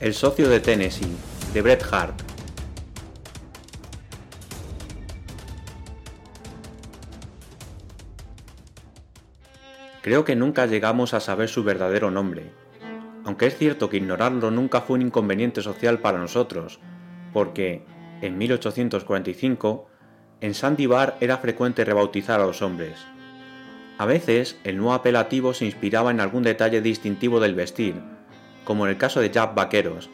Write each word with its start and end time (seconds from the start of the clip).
El 0.00 0.14
socio 0.14 0.48
de 0.48 0.60
Tennessee, 0.60 1.14
de 1.52 1.60
Bret 1.60 1.84
Hart. 1.92 2.22
Creo 10.00 10.24
que 10.24 10.36
nunca 10.36 10.64
llegamos 10.64 11.12
a 11.12 11.20
saber 11.20 11.50
su 11.50 11.64
verdadero 11.64 12.10
nombre, 12.10 12.50
aunque 13.26 13.46
es 13.48 13.58
cierto 13.58 13.90
que 13.90 13.98
ignorarlo 13.98 14.50
nunca 14.50 14.80
fue 14.80 14.96
un 14.96 15.02
inconveniente 15.02 15.60
social 15.60 15.98
para 15.98 16.16
nosotros, 16.16 16.80
porque, 17.34 17.84
en 18.22 18.38
1845, 18.38 19.86
en 20.40 20.54
Sandy 20.54 20.86
Bar 20.86 21.18
era 21.20 21.36
frecuente 21.36 21.84
rebautizar 21.84 22.40
a 22.40 22.46
los 22.46 22.62
hombres. 22.62 22.98
A 23.98 24.06
veces, 24.06 24.58
el 24.64 24.78
nuevo 24.78 24.94
apelativo 24.94 25.52
se 25.52 25.66
inspiraba 25.66 26.10
en 26.10 26.20
algún 26.20 26.42
detalle 26.42 26.80
distintivo 26.80 27.38
del 27.38 27.54
vestir, 27.54 27.96
como 28.64 28.84
en 28.84 28.90
el 28.90 28.98
caso 28.98 29.20
de 29.20 29.30
Jack 29.30 29.54
Vaqueros, 29.54 30.10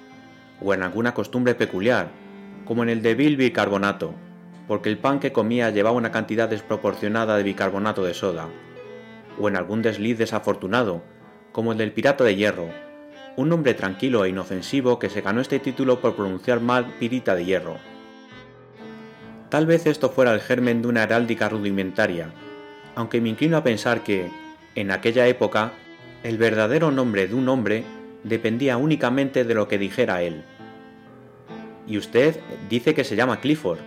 o 0.61 0.73
en 0.75 0.83
alguna 0.83 1.15
costumbre 1.15 1.55
peculiar, 1.55 2.11
como 2.65 2.83
en 2.83 2.89
el 2.89 3.03
de 3.03 3.15
Bill 3.15 3.37
Bicarbonato, 3.37 4.15
porque 4.67 4.89
el 4.89 4.99
pan 4.99 5.21
que 5.21 5.33
comía 5.33 5.71
llevaba 5.71 5.97
una 5.97 6.11
cantidad 6.11 6.49
desproporcionada 6.49 7.37
de 7.37 7.43
bicarbonato 7.43 8.05
de 8.05 8.15
soda, 8.15 8.49
o 9.39 9.49
en 9.49 9.57
algún 9.57 9.83
desliz 9.83 10.19
desafortunado, 10.19 11.03
como 11.53 11.73
el 11.73 11.79
del 11.79 11.93
pirata 11.93 12.25
de 12.25 12.37
hierro, 12.37 12.69
un 13.37 13.53
hombre 13.53 13.75
tranquilo 13.75 14.25
e 14.25 14.31
inofensivo 14.31 14.99
que 14.99 15.11
se 15.11 15.21
ganó 15.21 15.41
este 15.41 15.59
título 15.59 16.01
por 16.01 16.17
pronunciar 16.17 16.61
mal 16.61 16.87
pirita 16.99 17.35
de 17.35 17.45
hierro. 17.45 17.77
Tal 19.51 19.67
vez 19.67 19.87
esto 19.87 20.11
fuera 20.11 20.35
el 20.35 20.41
germen 20.41 20.83
de 20.83 20.89
una 20.89 21.03
heráldica 21.03 21.49
rudimentaria, 21.49 22.31
aunque 22.95 23.21
me 23.21 23.29
inclino 23.29 23.59
a 23.59 23.63
pensar 23.63 24.03
que, 24.03 24.31
en 24.75 24.91
aquella 24.91 25.27
época, 25.27 25.73
el 26.23 26.39
verdadero 26.39 26.91
nombre 26.91 27.29
de 27.29 27.35
un 27.35 27.49
hombre 27.49 27.85
dependía 28.27 28.77
únicamente 28.77 29.45
de 29.45 29.55
lo 29.55 29.69
que 29.69 29.79
dijera 29.79 30.23
él. 30.23 30.45
¿Y 31.87 31.97
usted 31.99 32.41
dice 32.69 32.95
que 32.95 33.05
se 33.05 33.17
llama 33.17 33.41
Clifford? 33.41 33.79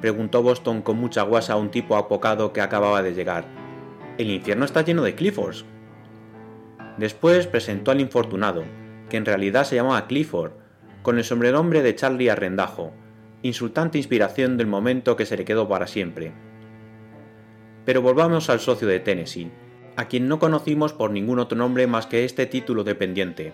preguntó 0.00 0.42
Boston 0.42 0.82
con 0.82 0.96
mucha 0.96 1.22
guasa 1.22 1.54
a 1.54 1.56
un 1.56 1.70
tipo 1.70 1.96
apocado 1.96 2.52
que 2.52 2.60
acababa 2.60 3.02
de 3.02 3.14
llegar. 3.14 3.44
El 4.16 4.30
infierno 4.30 4.64
está 4.64 4.82
lleno 4.82 5.02
de 5.02 5.16
Cliffords. 5.16 5.64
Después 6.96 7.48
presentó 7.48 7.90
al 7.90 8.00
infortunado, 8.00 8.62
que 9.08 9.16
en 9.16 9.24
realidad 9.24 9.64
se 9.64 9.76
llamaba 9.76 10.06
Clifford, 10.06 10.52
con 11.02 11.18
el 11.18 11.24
sobrenombre 11.24 11.82
de 11.82 11.94
Charlie 11.94 12.28
Arrendajo, 12.28 12.92
insultante 13.42 13.98
inspiración 13.98 14.56
del 14.56 14.66
momento 14.68 15.16
que 15.16 15.26
se 15.26 15.36
le 15.36 15.44
quedó 15.44 15.68
para 15.68 15.88
siempre. 15.88 16.32
Pero 17.84 18.02
volvamos 18.02 18.50
al 18.50 18.60
socio 18.60 18.86
de 18.86 19.00
Tennessee, 19.00 19.50
a 19.96 20.06
quien 20.06 20.28
no 20.28 20.38
conocimos 20.38 20.92
por 20.92 21.10
ningún 21.10 21.40
otro 21.40 21.58
nombre 21.58 21.88
más 21.88 22.06
que 22.06 22.24
este 22.24 22.46
título 22.46 22.84
dependiente. 22.84 23.52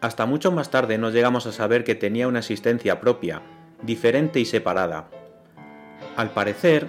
Hasta 0.00 0.26
mucho 0.26 0.52
más 0.52 0.70
tarde 0.70 0.96
nos 0.96 1.12
llegamos 1.12 1.46
a 1.46 1.52
saber 1.52 1.82
que 1.82 1.96
tenía 1.96 2.28
una 2.28 2.38
existencia 2.38 3.00
propia, 3.00 3.42
diferente 3.82 4.38
y 4.38 4.44
separada. 4.44 5.08
Al 6.16 6.30
parecer, 6.30 6.86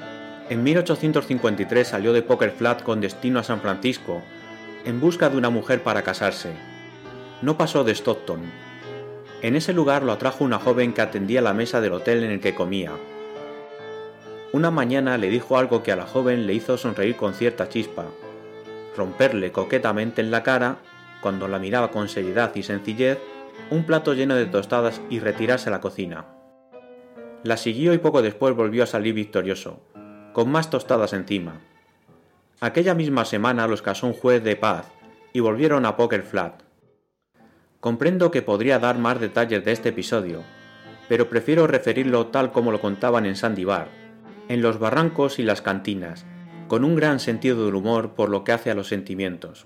en 0.50 0.64
1853 0.64 1.88
salió 1.88 2.14
de 2.14 2.22
Poker 2.22 2.52
Flat 2.52 2.84
con 2.84 3.02
destino 3.02 3.40
a 3.40 3.44
San 3.44 3.62
Francisco, 3.62 4.22
en 4.86 5.00
busca 5.00 5.30
de 5.30 5.38
una 5.38 5.50
mujer 5.50 5.82
para 5.82 6.04
casarse. 6.04 6.52
No 7.42 7.58
pasó 7.58 7.84
de 7.84 7.96
Stockton. 7.96 8.42
En 9.42 9.56
ese 9.56 9.74
lugar 9.74 10.04
lo 10.04 10.12
atrajo 10.12 10.44
una 10.44 10.60
joven 10.60 10.94
que 10.94 11.02
atendía 11.02 11.42
la 11.42 11.54
mesa 11.54 11.82
del 11.82 11.94
hotel 11.94 12.24
en 12.24 12.32
el 12.32 12.40
que 12.40 12.54
comía. 12.54 12.92
Una 14.52 14.70
mañana 14.70 15.18
le 15.18 15.30
dijo 15.30 15.58
algo 15.58 15.82
que 15.82 15.92
a 15.92 15.96
la 15.96 16.06
joven 16.06 16.46
le 16.46 16.54
hizo 16.54 16.78
sonreír 16.78 17.16
con 17.16 17.34
cierta 17.34 17.70
chispa, 17.70 18.06
romperle 18.96 19.52
coquetamente 19.52 20.22
en 20.22 20.30
la 20.30 20.44
cara 20.44 20.78
cuando 21.22 21.48
la 21.48 21.60
miraba 21.60 21.92
con 21.92 22.10
seriedad 22.10 22.56
y 22.56 22.64
sencillez, 22.64 23.20
un 23.70 23.86
plato 23.86 24.14
lleno 24.14 24.36
de 24.36 24.46
tostadas 24.46 25.02
y 25.10 25.20
retirarse 25.20 25.70
a 25.70 25.72
la 25.72 25.82
cocina. 25.82 26.26
La 27.44 27.58
siguió 27.58 27.94
y 27.94 27.98
poco 27.98 28.22
después 28.22 28.56
volvió 28.56 28.84
a 28.84 28.88
salir 28.88 29.14
victorioso, 29.14 29.82
con 30.34 30.52
más 30.52 30.70
tostadas 30.70 31.14
encima. 31.14 31.62
Aquella 32.60 32.94
misma 32.94 33.26
semana 33.26 33.68
los 33.68 33.82
casó 33.82 34.08
un 34.08 34.14
juez 34.14 34.44
de 34.44 34.56
paz 34.56 34.92
y 35.32 35.40
volvieron 35.40 35.86
a 35.86 35.96
Poker 35.96 36.24
Flat. 36.24 36.64
Comprendo 37.80 38.32
que 38.32 38.42
podría 38.42 38.80
dar 38.80 38.98
más 38.98 39.20
detalles 39.20 39.64
de 39.64 39.72
este 39.72 39.90
episodio, 39.90 40.44
pero 41.08 41.30
prefiero 41.30 41.66
referirlo 41.68 42.28
tal 42.28 42.52
como 42.52 42.72
lo 42.72 42.82
contaban 42.82 43.26
en 43.26 43.36
Sandy 43.36 43.64
Bar, 43.64 43.88
en 44.50 44.62
los 44.62 44.80
barrancos 44.80 45.40
y 45.40 45.44
las 45.44 45.62
cantinas, 45.62 46.26
con 46.68 46.84
un 46.84 46.96
gran 46.96 47.20
sentido 47.20 47.66
del 47.66 47.76
humor 47.76 48.16
por 48.16 48.30
lo 48.30 48.44
que 48.44 48.52
hace 48.52 48.70
a 48.70 48.76
los 48.76 48.88
sentimientos. 48.88 49.66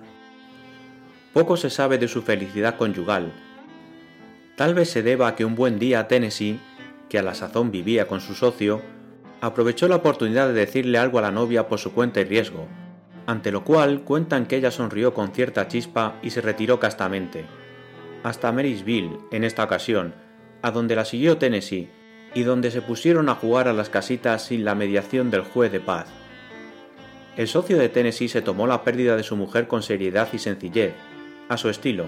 Poco 1.33 1.57
se 1.57 1.71
sabe 1.71 1.97
de 1.97 2.07
su 2.07 2.21
felicidad 2.21 2.77
conyugal. 2.77 3.33
Tal 4.55 4.75
vez 4.75 4.91
se 4.91 5.01
deba 5.01 5.27
a 5.27 5.35
que 5.35 5.45
un 5.45 5.55
buen 5.55 5.79
día 5.79 6.07
Tennessee, 6.07 6.59
que 7.09 7.17
a 7.17 7.23
la 7.23 7.33
sazón 7.33 7.71
vivía 7.71 8.07
con 8.07 8.21
su 8.21 8.35
socio, 8.35 8.81
aprovechó 9.41 9.87
la 9.87 9.95
oportunidad 9.95 10.47
de 10.47 10.53
decirle 10.53 10.99
algo 10.99 11.17
a 11.17 11.23
la 11.23 11.31
novia 11.31 11.67
por 11.67 11.79
su 11.79 11.91
cuenta 11.91 12.21
y 12.21 12.25
riesgo, 12.25 12.67
ante 13.25 13.51
lo 13.51 13.63
cual 13.63 14.01
cuentan 14.01 14.45
que 14.45 14.57
ella 14.57 14.69
sonrió 14.69 15.15
con 15.15 15.31
cierta 15.31 15.67
chispa 15.67 16.19
y 16.21 16.29
se 16.29 16.41
retiró 16.41 16.79
castamente, 16.79 17.45
hasta 18.21 18.51
Marysville 18.51 19.17
en 19.31 19.43
esta 19.43 19.63
ocasión, 19.63 20.13
a 20.61 20.69
donde 20.69 20.95
la 20.95 21.03
siguió 21.03 21.37
Tennessee, 21.37 21.89
y 22.35 22.43
donde 22.43 22.69
se 22.69 22.81
pusieron 22.81 23.27
a 23.29 23.35
jugar 23.35 23.67
a 23.67 23.73
las 23.73 23.89
casitas 23.89 24.45
sin 24.45 24.65
la 24.65 24.75
mediación 24.75 25.31
del 25.31 25.41
juez 25.41 25.71
de 25.71 25.79
paz. 25.79 26.07
El 27.37 27.47
socio 27.47 27.79
de 27.79 27.89
Tennessee 27.89 28.27
se 28.27 28.43
tomó 28.43 28.67
la 28.67 28.83
pérdida 28.83 29.17
de 29.17 29.23
su 29.23 29.35
mujer 29.35 29.67
con 29.67 29.81
seriedad 29.81 30.29
y 30.31 30.37
sencillez, 30.39 30.93
a 31.49 31.57
su 31.57 31.69
estilo. 31.69 32.05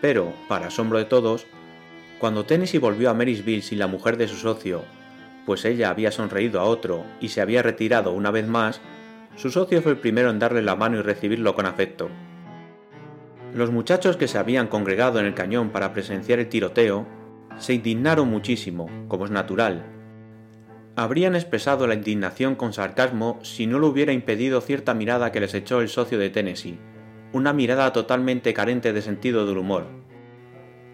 Pero, 0.00 0.32
para 0.48 0.66
asombro 0.66 0.98
de 0.98 1.04
todos, 1.04 1.46
cuando 2.18 2.44
Tennessee 2.44 2.78
volvió 2.78 3.10
a 3.10 3.14
Marysville 3.14 3.62
sin 3.62 3.78
la 3.78 3.86
mujer 3.86 4.16
de 4.16 4.28
su 4.28 4.36
socio, 4.36 4.82
pues 5.46 5.64
ella 5.64 5.90
había 5.90 6.10
sonreído 6.10 6.60
a 6.60 6.64
otro 6.64 7.04
y 7.20 7.28
se 7.28 7.40
había 7.40 7.62
retirado 7.62 8.12
una 8.12 8.30
vez 8.30 8.46
más, 8.46 8.80
su 9.36 9.50
socio 9.50 9.82
fue 9.82 9.92
el 9.92 9.98
primero 9.98 10.30
en 10.30 10.38
darle 10.38 10.62
la 10.62 10.76
mano 10.76 10.98
y 10.98 11.02
recibirlo 11.02 11.54
con 11.54 11.66
afecto. 11.66 12.08
Los 13.52 13.70
muchachos 13.70 14.16
que 14.16 14.28
se 14.28 14.38
habían 14.38 14.68
congregado 14.68 15.20
en 15.20 15.26
el 15.26 15.34
cañón 15.34 15.70
para 15.70 15.92
presenciar 15.92 16.38
el 16.38 16.48
tiroteo 16.48 17.06
se 17.58 17.74
indignaron 17.74 18.28
muchísimo, 18.28 18.88
como 19.08 19.24
es 19.24 19.30
natural. 19.30 19.84
Habrían 20.96 21.34
expresado 21.34 21.86
la 21.86 21.94
indignación 21.94 22.54
con 22.54 22.72
sarcasmo 22.72 23.38
si 23.42 23.66
no 23.66 23.78
lo 23.78 23.88
hubiera 23.88 24.12
impedido 24.12 24.60
cierta 24.60 24.94
mirada 24.94 25.32
que 25.32 25.40
les 25.40 25.54
echó 25.54 25.80
el 25.80 25.88
socio 25.88 26.18
de 26.18 26.30
Tennessee, 26.30 26.78
una 27.34 27.52
mirada 27.52 27.92
totalmente 27.92 28.54
carente 28.54 28.92
de 28.92 29.02
sentido 29.02 29.44
del 29.44 29.58
humor. 29.58 29.86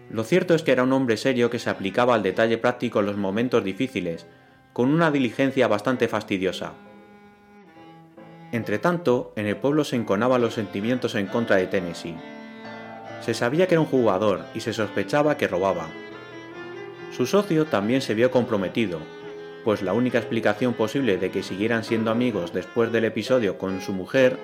Lo 0.09 0.23
cierto 0.23 0.55
es 0.55 0.63
que 0.63 0.71
era 0.71 0.81
un 0.81 0.91
hombre 0.91 1.15
serio 1.15 1.51
que 1.51 1.59
se 1.59 1.69
aplicaba 1.69 2.15
al 2.15 2.23
detalle 2.23 2.57
práctico 2.57 2.99
en 2.99 3.05
los 3.05 3.15
momentos 3.15 3.63
difíciles, 3.63 4.25
con 4.73 4.89
una 4.89 5.11
diligencia 5.11 5.67
bastante 5.67 6.07
fastidiosa. 6.07 6.73
Entretanto, 8.51 9.33
en 9.35 9.45
el 9.45 9.55
pueblo 9.55 9.83
se 9.83 9.95
enconaban 9.95 10.41
los 10.41 10.55
sentimientos 10.55 11.13
en 11.13 11.27
contra 11.27 11.57
de 11.57 11.67
Tennessee. 11.67 12.17
Se 13.21 13.35
sabía 13.35 13.67
que 13.67 13.75
era 13.75 13.81
un 13.81 13.87
jugador 13.87 14.41
y 14.55 14.61
se 14.61 14.73
sospechaba 14.73 15.37
que 15.37 15.47
robaba. 15.47 15.89
Su 17.11 17.27
socio 17.27 17.65
también 17.65 18.01
se 18.01 18.15
vio 18.15 18.31
comprometido, 18.31 18.97
pues 19.63 19.83
la 19.83 19.93
única 19.93 20.17
explicación 20.17 20.73
posible 20.73 21.17
de 21.17 21.29
que 21.29 21.43
siguieran 21.43 21.83
siendo 21.83 22.09
amigos 22.09 22.51
después 22.51 22.91
del 22.91 23.05
episodio 23.05 23.59
con 23.59 23.79
su 23.79 23.93
mujer 23.93 24.39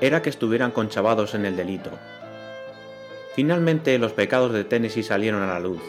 era 0.00 0.22
que 0.22 0.30
estuvieran 0.30 0.70
conchavados 0.70 1.34
en 1.34 1.46
el 1.46 1.56
delito. 1.56 1.90
Finalmente 3.34 3.98
los 3.98 4.12
pecados 4.12 4.52
de 4.52 4.64
Tennessee 4.64 5.02
salieron 5.02 5.42
a 5.42 5.46
la 5.46 5.60
luz. 5.60 5.80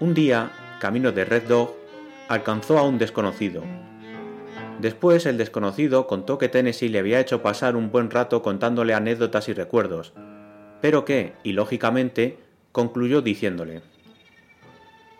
Un 0.00 0.12
día, 0.12 0.50
camino 0.80 1.12
de 1.12 1.24
Red 1.24 1.44
Dog, 1.44 1.74
alcanzó 2.28 2.78
a 2.78 2.82
un 2.82 2.98
desconocido. 2.98 3.62
Después 4.78 5.24
el 5.24 5.38
desconocido 5.38 6.06
contó 6.06 6.36
que 6.36 6.50
Tennessee 6.50 6.90
le 6.90 6.98
había 6.98 7.20
hecho 7.20 7.40
pasar 7.40 7.76
un 7.76 7.90
buen 7.90 8.10
rato 8.10 8.42
contándole 8.42 8.92
anécdotas 8.92 9.48
y 9.48 9.54
recuerdos, 9.54 10.12
pero 10.82 11.04
que, 11.06 11.32
ilógicamente, 11.44 12.38
concluyó 12.72 13.22
diciéndole 13.22 13.80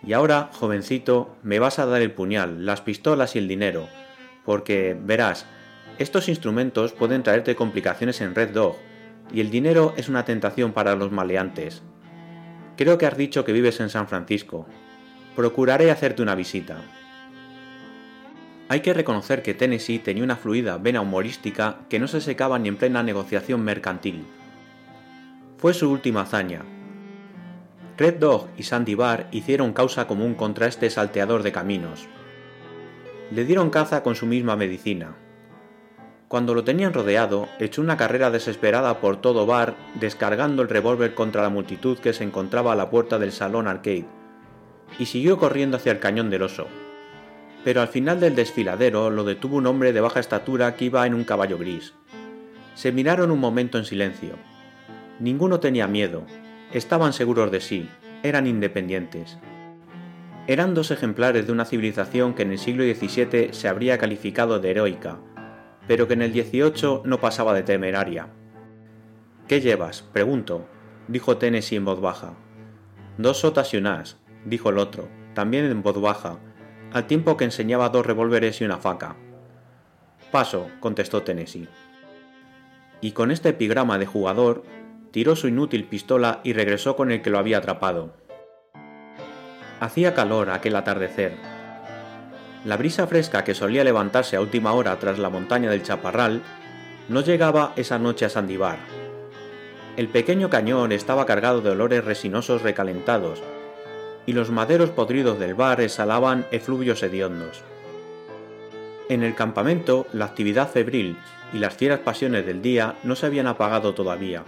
Y 0.02 0.12
ahora, 0.12 0.50
jovencito, 0.52 1.34
me 1.42 1.58
vas 1.58 1.78
a 1.78 1.86
dar 1.86 2.02
el 2.02 2.12
puñal, 2.12 2.66
las 2.66 2.82
pistolas 2.82 3.34
y 3.34 3.38
el 3.38 3.48
dinero, 3.48 3.88
porque, 4.44 4.94
verás, 5.00 5.46
estos 5.98 6.28
instrumentos 6.28 6.92
pueden 6.92 7.22
traerte 7.22 7.56
complicaciones 7.56 8.20
en 8.20 8.34
Red 8.34 8.50
Dog, 8.50 8.76
y 9.32 9.40
el 9.40 9.50
dinero 9.50 9.94
es 9.96 10.08
una 10.08 10.24
tentación 10.24 10.72
para 10.72 10.94
los 10.94 11.10
maleantes. 11.10 11.82
Creo 12.76 12.98
que 12.98 13.06
has 13.06 13.16
dicho 13.16 13.44
que 13.44 13.52
vives 13.52 13.80
en 13.80 13.88
San 13.88 14.06
Francisco. 14.06 14.66
Procuraré 15.34 15.90
hacerte 15.90 16.22
una 16.22 16.34
visita. 16.34 16.76
Hay 18.68 18.80
que 18.80 18.92
reconocer 18.92 19.42
que 19.42 19.54
Tennessee 19.54 19.98
tenía 19.98 20.24
una 20.24 20.36
fluida 20.36 20.76
vena 20.76 21.00
humorística 21.00 21.78
que 21.88 21.98
no 21.98 22.08
se 22.08 22.20
secaba 22.20 22.58
ni 22.58 22.68
en 22.68 22.76
plena 22.76 23.02
negociación 23.02 23.62
mercantil. 23.62 24.26
Fue 25.56 25.72
su 25.72 25.90
última 25.90 26.22
hazaña. 26.22 26.62
Red 27.96 28.16
Dog 28.16 28.48
y 28.58 28.64
Sandy 28.64 28.94
Bar 28.94 29.28
hicieron 29.30 29.72
causa 29.72 30.06
común 30.06 30.34
contra 30.34 30.66
este 30.66 30.90
salteador 30.90 31.42
de 31.42 31.52
caminos. 31.52 32.06
Le 33.30 33.44
dieron 33.44 33.70
caza 33.70 34.02
con 34.02 34.14
su 34.14 34.26
misma 34.26 34.56
medicina, 34.56 35.16
Cuando 36.28 36.54
lo 36.54 36.64
tenían 36.64 36.92
rodeado, 36.92 37.48
echó 37.60 37.80
una 37.80 37.96
carrera 37.96 38.32
desesperada 38.32 39.00
por 39.00 39.20
todo 39.20 39.46
bar, 39.46 39.76
descargando 40.00 40.62
el 40.62 40.68
revólver 40.68 41.14
contra 41.14 41.42
la 41.42 41.50
multitud 41.50 41.98
que 41.98 42.12
se 42.12 42.24
encontraba 42.24 42.72
a 42.72 42.76
la 42.76 42.90
puerta 42.90 43.20
del 43.20 43.30
salón 43.30 43.68
arcade, 43.68 44.06
y 44.98 45.06
siguió 45.06 45.38
corriendo 45.38 45.76
hacia 45.76 45.92
el 45.92 46.00
cañón 46.00 46.28
del 46.28 46.42
oso. 46.42 46.66
Pero 47.62 47.80
al 47.80 47.86
final 47.86 48.18
del 48.18 48.34
desfiladero 48.34 49.10
lo 49.10 49.22
detuvo 49.22 49.56
un 49.56 49.68
hombre 49.68 49.92
de 49.92 50.00
baja 50.00 50.18
estatura 50.18 50.74
que 50.74 50.86
iba 50.86 51.06
en 51.06 51.14
un 51.14 51.22
caballo 51.22 51.58
gris. 51.58 51.94
Se 52.74 52.90
miraron 52.90 53.30
un 53.30 53.38
momento 53.38 53.78
en 53.78 53.84
silencio. 53.84 54.34
Ninguno 55.20 55.60
tenía 55.60 55.86
miedo, 55.86 56.26
estaban 56.72 57.12
seguros 57.12 57.52
de 57.52 57.60
sí, 57.60 57.88
eran 58.24 58.48
independientes. 58.48 59.38
Eran 60.48 60.74
dos 60.74 60.90
ejemplares 60.90 61.46
de 61.46 61.52
una 61.52 61.64
civilización 61.64 62.34
que 62.34 62.42
en 62.42 62.50
el 62.50 62.58
siglo 62.58 62.82
XVII 62.82 63.52
se 63.52 63.68
habría 63.68 63.98
calificado 63.98 64.60
de 64.60 64.70
heroica, 64.70 65.18
pero 65.86 66.08
que 66.08 66.14
en 66.14 66.22
el 66.22 66.32
18 66.32 67.02
no 67.04 67.20
pasaba 67.20 67.54
de 67.54 67.62
temeraria. 67.62 68.28
¿Qué 69.48 69.60
llevas? 69.60 70.02
pregunto, 70.02 70.66
dijo 71.08 71.36
Tennessee 71.36 71.76
en 71.76 71.84
voz 71.84 72.00
baja. 72.00 72.34
Dos 73.18 73.38
sotas 73.40 73.72
y 73.74 73.76
un 73.76 73.86
as, 73.86 74.18
dijo 74.44 74.70
el 74.70 74.78
otro, 74.78 75.08
también 75.34 75.64
en 75.66 75.82
voz 75.82 76.00
baja, 76.00 76.38
al 76.92 77.06
tiempo 77.06 77.36
que 77.36 77.44
enseñaba 77.44 77.88
dos 77.88 78.04
revólveres 78.04 78.60
y 78.60 78.64
una 78.64 78.78
faca. 78.78 79.16
Paso, 80.32 80.68
contestó 80.80 81.22
Tennessee. 81.22 81.68
Y 83.00 83.12
con 83.12 83.30
este 83.30 83.50
epigrama 83.50 83.98
de 83.98 84.06
jugador, 84.06 84.64
tiró 85.12 85.36
su 85.36 85.48
inútil 85.48 85.84
pistola 85.84 86.40
y 86.42 86.52
regresó 86.52 86.96
con 86.96 87.10
el 87.12 87.22
que 87.22 87.30
lo 87.30 87.38
había 87.38 87.58
atrapado. 87.58 88.14
Hacía 89.78 90.14
calor 90.14 90.50
aquel 90.50 90.74
atardecer, 90.74 91.36
la 92.66 92.76
brisa 92.76 93.06
fresca 93.06 93.44
que 93.44 93.54
solía 93.54 93.84
levantarse 93.84 94.34
a 94.34 94.40
última 94.40 94.72
hora 94.72 94.98
tras 94.98 95.20
la 95.20 95.30
montaña 95.30 95.70
del 95.70 95.84
Chaparral 95.84 96.42
no 97.08 97.20
llegaba 97.20 97.72
esa 97.76 97.96
noche 98.00 98.24
a 98.24 98.28
Sandibar. 98.28 98.78
El 99.96 100.08
pequeño 100.08 100.50
cañón 100.50 100.90
estaba 100.90 101.26
cargado 101.26 101.60
de 101.60 101.70
olores 101.70 102.04
resinosos 102.04 102.62
recalentados, 102.62 103.40
y 104.26 104.32
los 104.32 104.50
maderos 104.50 104.90
podridos 104.90 105.38
del 105.38 105.54
bar 105.54 105.80
exhalaban 105.80 106.44
efluvios 106.50 107.04
hediondos. 107.04 107.62
En 109.08 109.22
el 109.22 109.36
campamento, 109.36 110.08
la 110.12 110.24
actividad 110.24 110.68
febril 110.68 111.16
y 111.52 111.58
las 111.58 111.74
fieras 111.74 112.00
pasiones 112.00 112.44
del 112.44 112.62
día 112.62 112.96
no 113.04 113.14
se 113.14 113.26
habían 113.26 113.46
apagado 113.46 113.94
todavía. 113.94 114.42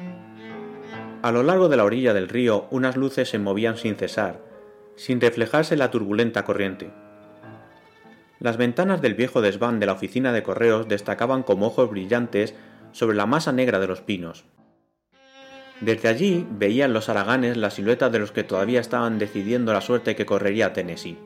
A 1.22 1.30
lo 1.30 1.44
largo 1.44 1.68
de 1.68 1.76
la 1.76 1.84
orilla 1.84 2.12
del 2.14 2.28
río 2.28 2.66
unas 2.72 2.96
luces 2.96 3.28
se 3.28 3.38
movían 3.38 3.76
sin 3.76 3.94
cesar, 3.94 4.40
sin 4.96 5.20
reflejarse 5.20 5.76
la 5.76 5.92
turbulenta 5.92 6.44
corriente. 6.44 6.90
Las 8.40 8.56
ventanas 8.56 9.02
del 9.02 9.14
viejo 9.14 9.40
desván 9.40 9.80
de 9.80 9.86
la 9.86 9.92
oficina 9.92 10.32
de 10.32 10.42
correos 10.42 10.88
destacaban 10.88 11.42
como 11.42 11.66
ojos 11.66 11.90
brillantes 11.90 12.54
sobre 12.92 13.16
la 13.16 13.26
masa 13.26 13.52
negra 13.52 13.80
de 13.80 13.88
los 13.88 14.00
pinos. 14.00 14.44
Desde 15.80 16.08
allí 16.08 16.46
veían 16.50 16.92
los 16.92 17.08
haraganes 17.08 17.56
la 17.56 17.70
silueta 17.70 18.10
de 18.10 18.18
los 18.18 18.32
que 18.32 18.44
todavía 18.44 18.80
estaban 18.80 19.18
decidiendo 19.18 19.72
la 19.72 19.80
suerte 19.80 20.16
que 20.16 20.26
correría 20.26 20.72
Tennessee. 20.72 21.18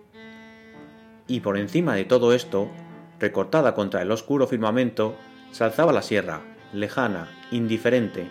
Y 1.27 1.41
por 1.41 1.57
encima 1.57 1.95
de 1.95 2.05
todo 2.05 2.33
esto, 2.35 2.71
recortada 3.19 3.75
contra 3.75 4.03
el 4.03 4.11
oscuro 4.11 4.47
firmamento, 4.47 5.17
se 5.53 5.65
alzaba 5.65 5.93
la 5.93 6.03
sierra, 6.03 6.41
lejana, 6.73 7.29
indiferente, 7.51 8.29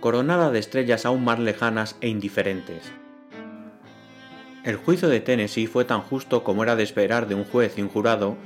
coronada 0.00 0.50
de 0.50 0.58
estrellas 0.58 1.04
aún 1.04 1.24
más 1.24 1.38
lejanas 1.38 1.96
e 2.00 2.08
indiferentes. 2.08 2.90
El 4.62 4.76
juicio 4.76 5.08
de 5.08 5.20
Tennessee 5.20 5.66
fue 5.66 5.86
tan 5.86 6.02
justo 6.02 6.44
como 6.44 6.62
era 6.62 6.76
de 6.76 6.82
esperar 6.82 7.26
de 7.26 7.34
un 7.34 7.44
juez 7.44 7.78
y 7.78 7.82
un 7.82 7.88
jurado, 7.88 8.36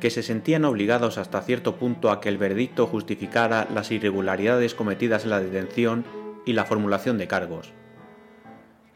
que 0.00 0.08
se 0.08 0.22
sentían 0.22 0.64
obligados 0.64 1.18
hasta 1.18 1.42
cierto 1.42 1.76
punto 1.76 2.10
a 2.10 2.20
que 2.20 2.30
el 2.30 2.38
veredicto 2.38 2.86
justificara 2.86 3.68
las 3.74 3.90
irregularidades 3.90 4.74
cometidas 4.74 5.24
en 5.24 5.30
la 5.30 5.40
detención 5.40 6.04
y 6.46 6.54
la 6.54 6.64
formulación 6.64 7.18
de 7.18 7.28
cargos. 7.28 7.72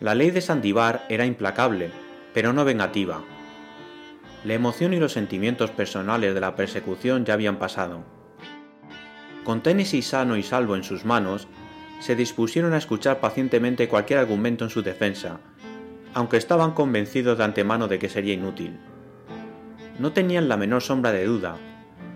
La 0.00 0.14
ley 0.14 0.30
de 0.30 0.40
Sandivar 0.40 1.04
era 1.10 1.26
implacable, 1.26 1.90
pero 2.32 2.54
no 2.54 2.64
vengativa. 2.64 3.22
La 4.44 4.54
emoción 4.54 4.94
y 4.94 4.98
los 4.98 5.12
sentimientos 5.12 5.70
personales 5.70 6.34
de 6.34 6.40
la 6.40 6.56
persecución 6.56 7.26
ya 7.26 7.34
habían 7.34 7.58
pasado. 7.58 8.02
Con 9.44 9.62
Tennessee 9.62 10.02
sano 10.02 10.36
y 10.38 10.42
salvo 10.42 10.74
en 10.74 10.84
sus 10.84 11.04
manos, 11.04 11.48
se 12.00 12.16
dispusieron 12.16 12.72
a 12.72 12.78
escuchar 12.78 13.20
pacientemente 13.20 13.88
cualquier 13.88 14.20
argumento 14.20 14.64
en 14.64 14.70
su 14.70 14.82
defensa, 14.82 15.40
aunque 16.14 16.36
estaban 16.36 16.72
convencidos 16.72 17.38
de 17.38 17.44
antemano 17.44 17.88
de 17.88 17.98
que 17.98 18.08
sería 18.08 18.34
inútil. 18.34 18.78
No 19.98 20.12
tenían 20.12 20.48
la 20.48 20.56
menor 20.56 20.82
sombra 20.82 21.12
de 21.12 21.24
duda, 21.24 21.56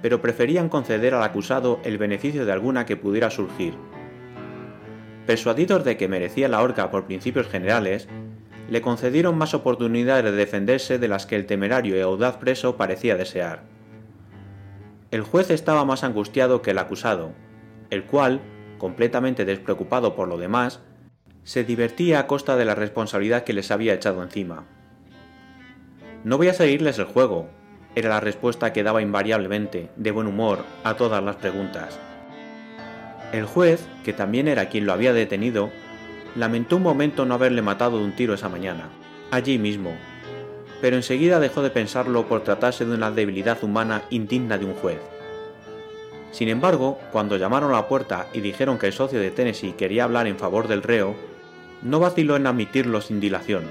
pero 0.02 0.20
preferían 0.20 0.68
conceder 0.68 1.14
al 1.14 1.22
acusado 1.22 1.80
el 1.84 1.98
beneficio 1.98 2.44
de 2.44 2.52
alguna 2.52 2.86
que 2.86 2.96
pudiera 2.96 3.30
surgir. 3.30 3.74
Persuadidos 5.26 5.84
de 5.84 5.96
que 5.96 6.08
merecía 6.08 6.48
la 6.48 6.62
horca 6.62 6.90
por 6.90 7.06
principios 7.06 7.48
generales, 7.48 8.08
le 8.70 8.80
concedieron 8.80 9.38
más 9.38 9.54
oportunidades 9.54 10.24
de 10.24 10.32
defenderse 10.32 10.98
de 10.98 11.08
las 11.08 11.26
que 11.26 11.36
el 11.36 11.46
temerario 11.46 11.96
y 11.96 12.00
audaz 12.00 12.36
preso 12.36 12.76
parecía 12.76 13.16
desear. 13.16 13.62
El 15.10 15.22
juez 15.22 15.50
estaba 15.50 15.84
más 15.84 16.04
angustiado 16.04 16.62
que 16.62 16.72
el 16.72 16.78
acusado, 16.78 17.32
el 17.90 18.04
cual, 18.04 18.40
completamente 18.78 19.44
despreocupado 19.44 20.16
por 20.16 20.28
lo 20.28 20.36
demás, 20.36 20.80
se 21.46 21.62
divertía 21.62 22.18
a 22.18 22.26
costa 22.26 22.56
de 22.56 22.64
la 22.64 22.74
responsabilidad 22.74 23.44
que 23.44 23.52
les 23.52 23.70
había 23.70 23.94
echado 23.94 24.20
encima. 24.20 24.64
No 26.24 26.38
voy 26.38 26.48
a 26.48 26.54
seguirles 26.54 26.98
el 26.98 27.04
juego, 27.04 27.48
era 27.94 28.08
la 28.08 28.18
respuesta 28.18 28.72
que 28.72 28.82
daba 28.82 29.00
invariablemente, 29.00 29.90
de 29.94 30.10
buen 30.10 30.26
humor, 30.26 30.64
a 30.82 30.94
todas 30.94 31.22
las 31.22 31.36
preguntas. 31.36 32.00
El 33.32 33.44
juez, 33.44 33.86
que 34.04 34.12
también 34.12 34.48
era 34.48 34.68
quien 34.68 34.86
lo 34.86 34.92
había 34.92 35.12
detenido, 35.12 35.70
lamentó 36.34 36.78
un 36.78 36.82
momento 36.82 37.24
no 37.24 37.34
haberle 37.34 37.62
matado 37.62 37.98
de 37.98 38.04
un 38.04 38.16
tiro 38.16 38.34
esa 38.34 38.48
mañana, 38.48 38.88
allí 39.30 39.56
mismo, 39.56 39.92
pero 40.80 40.96
enseguida 40.96 41.38
dejó 41.38 41.62
de 41.62 41.70
pensarlo 41.70 42.26
por 42.26 42.42
tratarse 42.42 42.84
de 42.84 42.94
una 42.96 43.12
debilidad 43.12 43.62
humana 43.62 44.02
indigna 44.10 44.58
de 44.58 44.64
un 44.64 44.74
juez. 44.74 44.98
Sin 46.32 46.48
embargo, 46.48 46.98
cuando 47.12 47.36
llamaron 47.36 47.70
a 47.70 47.76
la 47.76 47.88
puerta 47.88 48.26
y 48.32 48.40
dijeron 48.40 48.78
que 48.78 48.88
el 48.88 48.92
socio 48.92 49.20
de 49.20 49.30
Tennessee 49.30 49.74
quería 49.74 50.02
hablar 50.02 50.26
en 50.26 50.38
favor 50.38 50.66
del 50.66 50.82
reo, 50.82 51.14
no 51.86 52.00
vaciló 52.00 52.36
en 52.36 52.46
admitirlo 52.46 53.00
sin 53.00 53.20
dilación. 53.20 53.64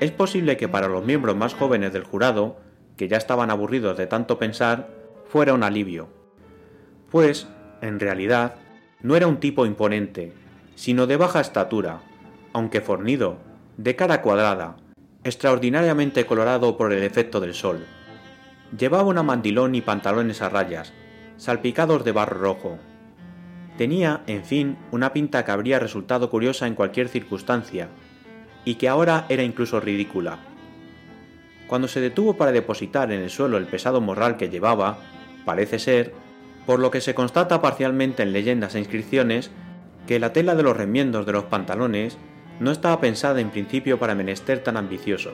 Es 0.00 0.10
posible 0.12 0.56
que 0.56 0.68
para 0.68 0.86
los 0.88 1.04
miembros 1.04 1.34
más 1.34 1.54
jóvenes 1.54 1.92
del 1.92 2.04
jurado, 2.04 2.58
que 2.96 3.08
ya 3.08 3.16
estaban 3.16 3.50
aburridos 3.50 3.96
de 3.96 4.06
tanto 4.06 4.38
pensar, 4.38 4.88
fuera 5.26 5.54
un 5.54 5.62
alivio. 5.62 6.08
Pues, 7.10 7.48
en 7.80 7.98
realidad, 7.98 8.56
no 9.00 9.16
era 9.16 9.26
un 9.26 9.40
tipo 9.40 9.64
imponente, 9.64 10.32
sino 10.74 11.06
de 11.06 11.16
baja 11.16 11.40
estatura, 11.40 12.02
aunque 12.52 12.80
fornido, 12.80 13.38
de 13.76 13.96
cara 13.96 14.20
cuadrada, 14.20 14.76
extraordinariamente 15.24 16.26
colorado 16.26 16.76
por 16.76 16.92
el 16.92 17.02
efecto 17.02 17.40
del 17.40 17.54
sol. 17.54 17.86
Llevaba 18.76 19.04
una 19.04 19.22
mandilón 19.22 19.74
y 19.74 19.80
pantalones 19.80 20.42
a 20.42 20.50
rayas, 20.50 20.92
salpicados 21.38 22.04
de 22.04 22.12
barro 22.12 22.38
rojo, 22.38 22.78
Tenía, 23.78 24.22
en 24.26 24.44
fin, 24.44 24.76
una 24.90 25.12
pinta 25.12 25.44
que 25.44 25.52
habría 25.52 25.78
resultado 25.78 26.30
curiosa 26.30 26.66
en 26.66 26.74
cualquier 26.74 27.08
circunstancia, 27.08 27.88
y 28.64 28.74
que 28.74 28.88
ahora 28.88 29.24
era 29.28 29.44
incluso 29.44 29.78
ridícula. 29.78 30.40
Cuando 31.68 31.86
se 31.86 32.00
detuvo 32.00 32.36
para 32.36 32.50
depositar 32.50 33.12
en 33.12 33.20
el 33.20 33.30
suelo 33.30 33.56
el 33.56 33.68
pesado 33.68 34.00
morral 34.00 34.36
que 34.36 34.48
llevaba, 34.48 34.98
parece 35.44 35.78
ser, 35.78 36.12
por 36.66 36.80
lo 36.80 36.90
que 36.90 37.00
se 37.00 37.14
constata 37.14 37.62
parcialmente 37.62 38.24
en 38.24 38.32
leyendas 38.32 38.74
e 38.74 38.80
inscripciones, 38.80 39.52
que 40.08 40.18
la 40.18 40.32
tela 40.32 40.56
de 40.56 40.64
los 40.64 40.76
remiendos 40.76 41.24
de 41.24 41.32
los 41.32 41.44
pantalones 41.44 42.18
no 42.58 42.72
estaba 42.72 43.00
pensada 43.00 43.40
en 43.40 43.50
principio 43.50 44.00
para 44.00 44.16
menester 44.16 44.58
tan 44.58 44.76
ambicioso. 44.76 45.30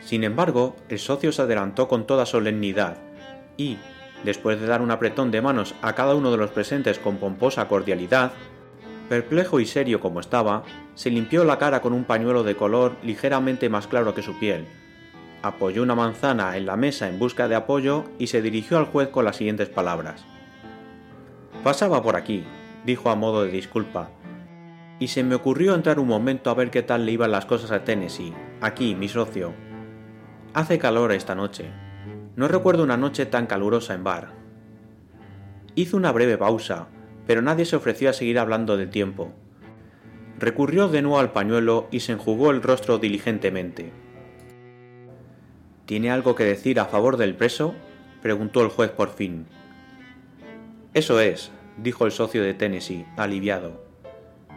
Sin 0.00 0.24
embargo, 0.24 0.76
el 0.90 0.98
socio 0.98 1.32
se 1.32 1.40
adelantó 1.40 1.88
con 1.88 2.06
toda 2.06 2.26
solemnidad 2.26 2.98
y, 3.56 3.78
Después 4.24 4.60
de 4.60 4.66
dar 4.66 4.82
un 4.82 4.90
apretón 4.90 5.30
de 5.30 5.42
manos 5.42 5.74
a 5.82 5.94
cada 5.94 6.14
uno 6.14 6.30
de 6.30 6.36
los 6.36 6.50
presentes 6.50 6.98
con 6.98 7.16
pomposa 7.16 7.66
cordialidad, 7.68 8.32
perplejo 9.08 9.60
y 9.60 9.66
serio 9.66 10.00
como 10.00 10.20
estaba, 10.20 10.62
se 10.94 11.10
limpió 11.10 11.44
la 11.44 11.58
cara 11.58 11.80
con 11.80 11.92
un 11.92 12.04
pañuelo 12.04 12.44
de 12.44 12.56
color 12.56 12.96
ligeramente 13.02 13.68
más 13.68 13.86
claro 13.86 14.14
que 14.14 14.22
su 14.22 14.38
piel, 14.38 14.64
apoyó 15.42 15.82
una 15.82 15.94
manzana 15.94 16.56
en 16.56 16.66
la 16.66 16.76
mesa 16.76 17.08
en 17.08 17.18
busca 17.18 17.48
de 17.48 17.56
apoyo 17.56 18.04
y 18.18 18.28
se 18.28 18.42
dirigió 18.42 18.78
al 18.78 18.86
juez 18.86 19.08
con 19.08 19.24
las 19.24 19.36
siguientes 19.36 19.68
palabras. 19.68 20.24
Pasaba 21.64 22.02
por 22.02 22.16
aquí, 22.16 22.44
dijo 22.86 23.10
a 23.10 23.16
modo 23.16 23.44
de 23.44 23.50
disculpa, 23.50 24.10
y 24.98 25.08
se 25.08 25.24
me 25.24 25.34
ocurrió 25.34 25.74
entrar 25.74 25.98
un 25.98 26.06
momento 26.06 26.48
a 26.48 26.54
ver 26.54 26.70
qué 26.70 26.82
tal 26.82 27.04
le 27.04 27.12
iban 27.12 27.32
las 27.32 27.44
cosas 27.44 27.72
a 27.72 27.82
Tennessee, 27.82 28.32
aquí, 28.60 28.94
mi 28.94 29.08
socio. 29.08 29.52
Hace 30.54 30.78
calor 30.78 31.12
esta 31.12 31.34
noche, 31.34 31.70
no 32.34 32.48
recuerdo 32.48 32.82
una 32.82 32.96
noche 32.96 33.26
tan 33.26 33.46
calurosa 33.46 33.94
en 33.94 34.04
bar. 34.04 34.32
Hizo 35.74 35.96
una 35.96 36.12
breve 36.12 36.38
pausa, 36.38 36.88
pero 37.26 37.42
nadie 37.42 37.64
se 37.64 37.76
ofreció 37.76 38.10
a 38.10 38.14
seguir 38.14 38.38
hablando 38.38 38.76
del 38.76 38.90
tiempo. 38.90 39.32
Recurrió 40.38 40.88
de 40.88 41.02
nuevo 41.02 41.18
al 41.18 41.32
pañuelo 41.32 41.88
y 41.90 42.00
se 42.00 42.12
enjugó 42.12 42.50
el 42.50 42.62
rostro 42.62 42.98
diligentemente. 42.98 43.92
¿Tiene 45.86 46.10
algo 46.10 46.34
que 46.34 46.44
decir 46.44 46.80
a 46.80 46.86
favor 46.86 47.16
del 47.16 47.34
preso? 47.34 47.74
preguntó 48.22 48.62
el 48.62 48.68
juez 48.68 48.90
por 48.90 49.10
fin. 49.10 49.46
Eso 50.94 51.20
es, 51.20 51.50
dijo 51.76 52.06
el 52.06 52.12
socio 52.12 52.42
de 52.42 52.54
Tennessee, 52.54 53.06
aliviado. 53.16 53.84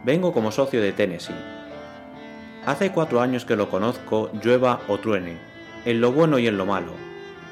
Vengo 0.04 0.32
como 0.32 0.50
socio 0.50 0.80
de 0.80 0.92
Tennessee. 0.92 1.34
Hace 2.64 2.90
cuatro 2.90 3.20
años 3.20 3.44
que 3.44 3.56
lo 3.56 3.68
conozco, 3.68 4.30
llueva 4.42 4.80
o 4.88 4.98
truene, 4.98 5.38
en 5.84 6.00
lo 6.00 6.12
bueno 6.12 6.38
y 6.38 6.46
en 6.46 6.56
lo 6.56 6.66
malo, 6.66 6.92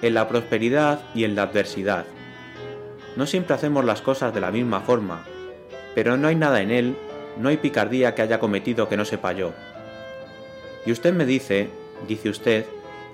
en 0.04 0.12
la 0.14 0.28
prosperidad 0.28 1.00
y 1.14 1.25
en 1.25 1.34
la 1.34 1.44
adversidad. 1.44 2.04
No 3.16 3.26
siempre 3.26 3.54
hacemos 3.54 3.84
las 3.84 4.02
cosas 4.02 4.34
de 4.34 4.40
la 4.40 4.50
misma 4.50 4.80
forma, 4.80 5.25
pero 5.94 6.18
no 6.18 6.28
hay 6.28 6.37
nada 6.37 6.61
en 6.61 6.70
él, 6.70 6.96
no 7.38 7.49
hay 7.49 7.56
picardía 7.56 8.14
que 8.14 8.20
haya 8.20 8.38
cometido 8.38 8.88
que 8.88 8.99
no 8.99 9.06
sepa 9.06 9.32
yo. 9.32 9.52
Y 10.84 10.92
usted 10.92 11.14
me 11.14 11.25
dice, 11.25 11.70
dice 12.06 12.28
usted, 12.28 12.66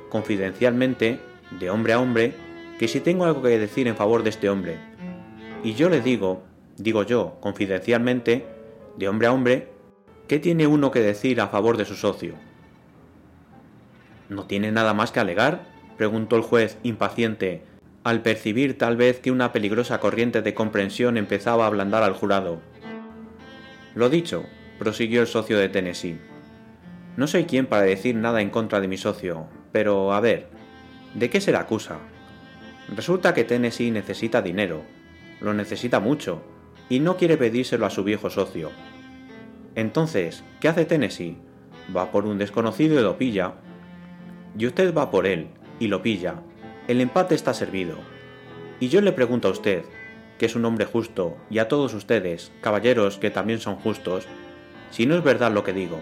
confidencialmente, 0.08 1.20
de 1.60 1.70
hombre 1.70 1.92
a 1.92 2.00
hombre, 2.00 2.34
que 2.78 2.88
si 2.88 2.98
tengo 3.00 3.24
algo 3.24 3.42
que 3.42 3.58
decir 3.58 3.86
en 3.86 3.96
favor 3.96 4.24
de 4.24 4.30
este 4.30 4.50
hombre. 4.50 4.76
Y 5.62 5.74
yo 5.74 5.88
le 5.90 6.00
digo, 6.00 6.42
digo 6.76 7.04
yo, 7.04 7.36
confidencialmente, 7.40 8.46
de 8.96 9.08
hombre 9.08 9.28
a 9.28 9.32
hombre, 9.32 9.68
¿qué 10.26 10.40
tiene 10.40 10.66
uno 10.66 10.90
que 10.90 11.00
decir 11.00 11.40
a 11.40 11.48
favor 11.48 11.76
de 11.76 11.84
su 11.84 11.94
socio? 11.94 12.34
¿No 14.28 14.44
tiene 14.46 14.72
nada 14.72 14.92
más 14.92 15.12
que 15.12 15.20
alegar? 15.20 15.70
Preguntó 16.00 16.36
el 16.36 16.40
juez, 16.40 16.78
impaciente, 16.82 17.60
al 18.04 18.22
percibir 18.22 18.78
tal 18.78 18.96
vez 18.96 19.20
que 19.20 19.30
una 19.30 19.52
peligrosa 19.52 20.00
corriente 20.00 20.40
de 20.40 20.54
comprensión 20.54 21.18
empezaba 21.18 21.64
a 21.64 21.66
ablandar 21.66 22.02
al 22.02 22.14
jurado. 22.14 22.62
Lo 23.94 24.08
dicho, 24.08 24.46
prosiguió 24.78 25.20
el 25.20 25.26
socio 25.26 25.58
de 25.58 25.68
Tennessee. 25.68 26.18
No 27.18 27.26
soy 27.26 27.44
quien 27.44 27.66
para 27.66 27.82
decir 27.82 28.16
nada 28.16 28.40
en 28.40 28.48
contra 28.48 28.80
de 28.80 28.88
mi 28.88 28.96
socio, 28.96 29.46
pero 29.72 30.14
a 30.14 30.20
ver, 30.20 30.48
¿de 31.12 31.28
qué 31.28 31.38
se 31.38 31.52
le 31.52 31.58
acusa? 31.58 31.98
Resulta 32.96 33.34
que 33.34 33.44
Tennessee 33.44 33.90
necesita 33.90 34.40
dinero, 34.40 34.80
lo 35.42 35.52
necesita 35.52 36.00
mucho, 36.00 36.42
y 36.88 37.00
no 37.00 37.18
quiere 37.18 37.36
pedírselo 37.36 37.84
a 37.84 37.90
su 37.90 38.04
viejo 38.04 38.30
socio. 38.30 38.70
Entonces, 39.74 40.44
¿qué 40.60 40.68
hace 40.68 40.86
Tennessee? 40.86 41.36
Va 41.94 42.10
por 42.10 42.24
un 42.24 42.38
desconocido 42.38 42.98
y 42.98 43.02
lo 43.02 43.18
pilla. 43.18 43.52
Y 44.58 44.66
usted 44.66 44.94
va 44.94 45.10
por 45.10 45.26
él, 45.26 45.48
y 45.80 45.88
lo 45.88 46.02
pilla. 46.02 46.36
El 46.86 47.00
empate 47.00 47.34
está 47.34 47.52
servido. 47.52 47.96
Y 48.78 48.88
yo 48.88 49.00
le 49.00 49.10
pregunto 49.10 49.48
a 49.48 49.50
usted, 49.50 49.84
que 50.38 50.46
es 50.46 50.54
un 50.54 50.64
hombre 50.64 50.84
justo, 50.84 51.36
y 51.50 51.58
a 51.58 51.66
todos 51.66 51.92
ustedes, 51.94 52.52
caballeros 52.60 53.18
que 53.18 53.30
también 53.30 53.58
son 53.58 53.74
justos, 53.76 54.26
si 54.90 55.06
no 55.06 55.16
es 55.16 55.24
verdad 55.24 55.50
lo 55.50 55.64
que 55.64 55.72
digo. 55.72 56.00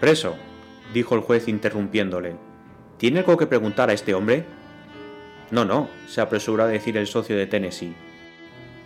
Preso, 0.00 0.36
dijo 0.92 1.14
el 1.14 1.22
juez 1.22 1.48
interrumpiéndole. 1.48 2.36
¿Tiene 2.98 3.20
algo 3.20 3.36
que 3.36 3.46
preguntar 3.46 3.90
a 3.90 3.94
este 3.94 4.14
hombre? 4.14 4.44
No, 5.50 5.64
no, 5.64 5.88
se 6.06 6.20
apresuró 6.20 6.64
a 6.64 6.68
decir 6.68 6.96
el 6.96 7.06
socio 7.06 7.36
de 7.36 7.46
Tennessee. 7.46 7.94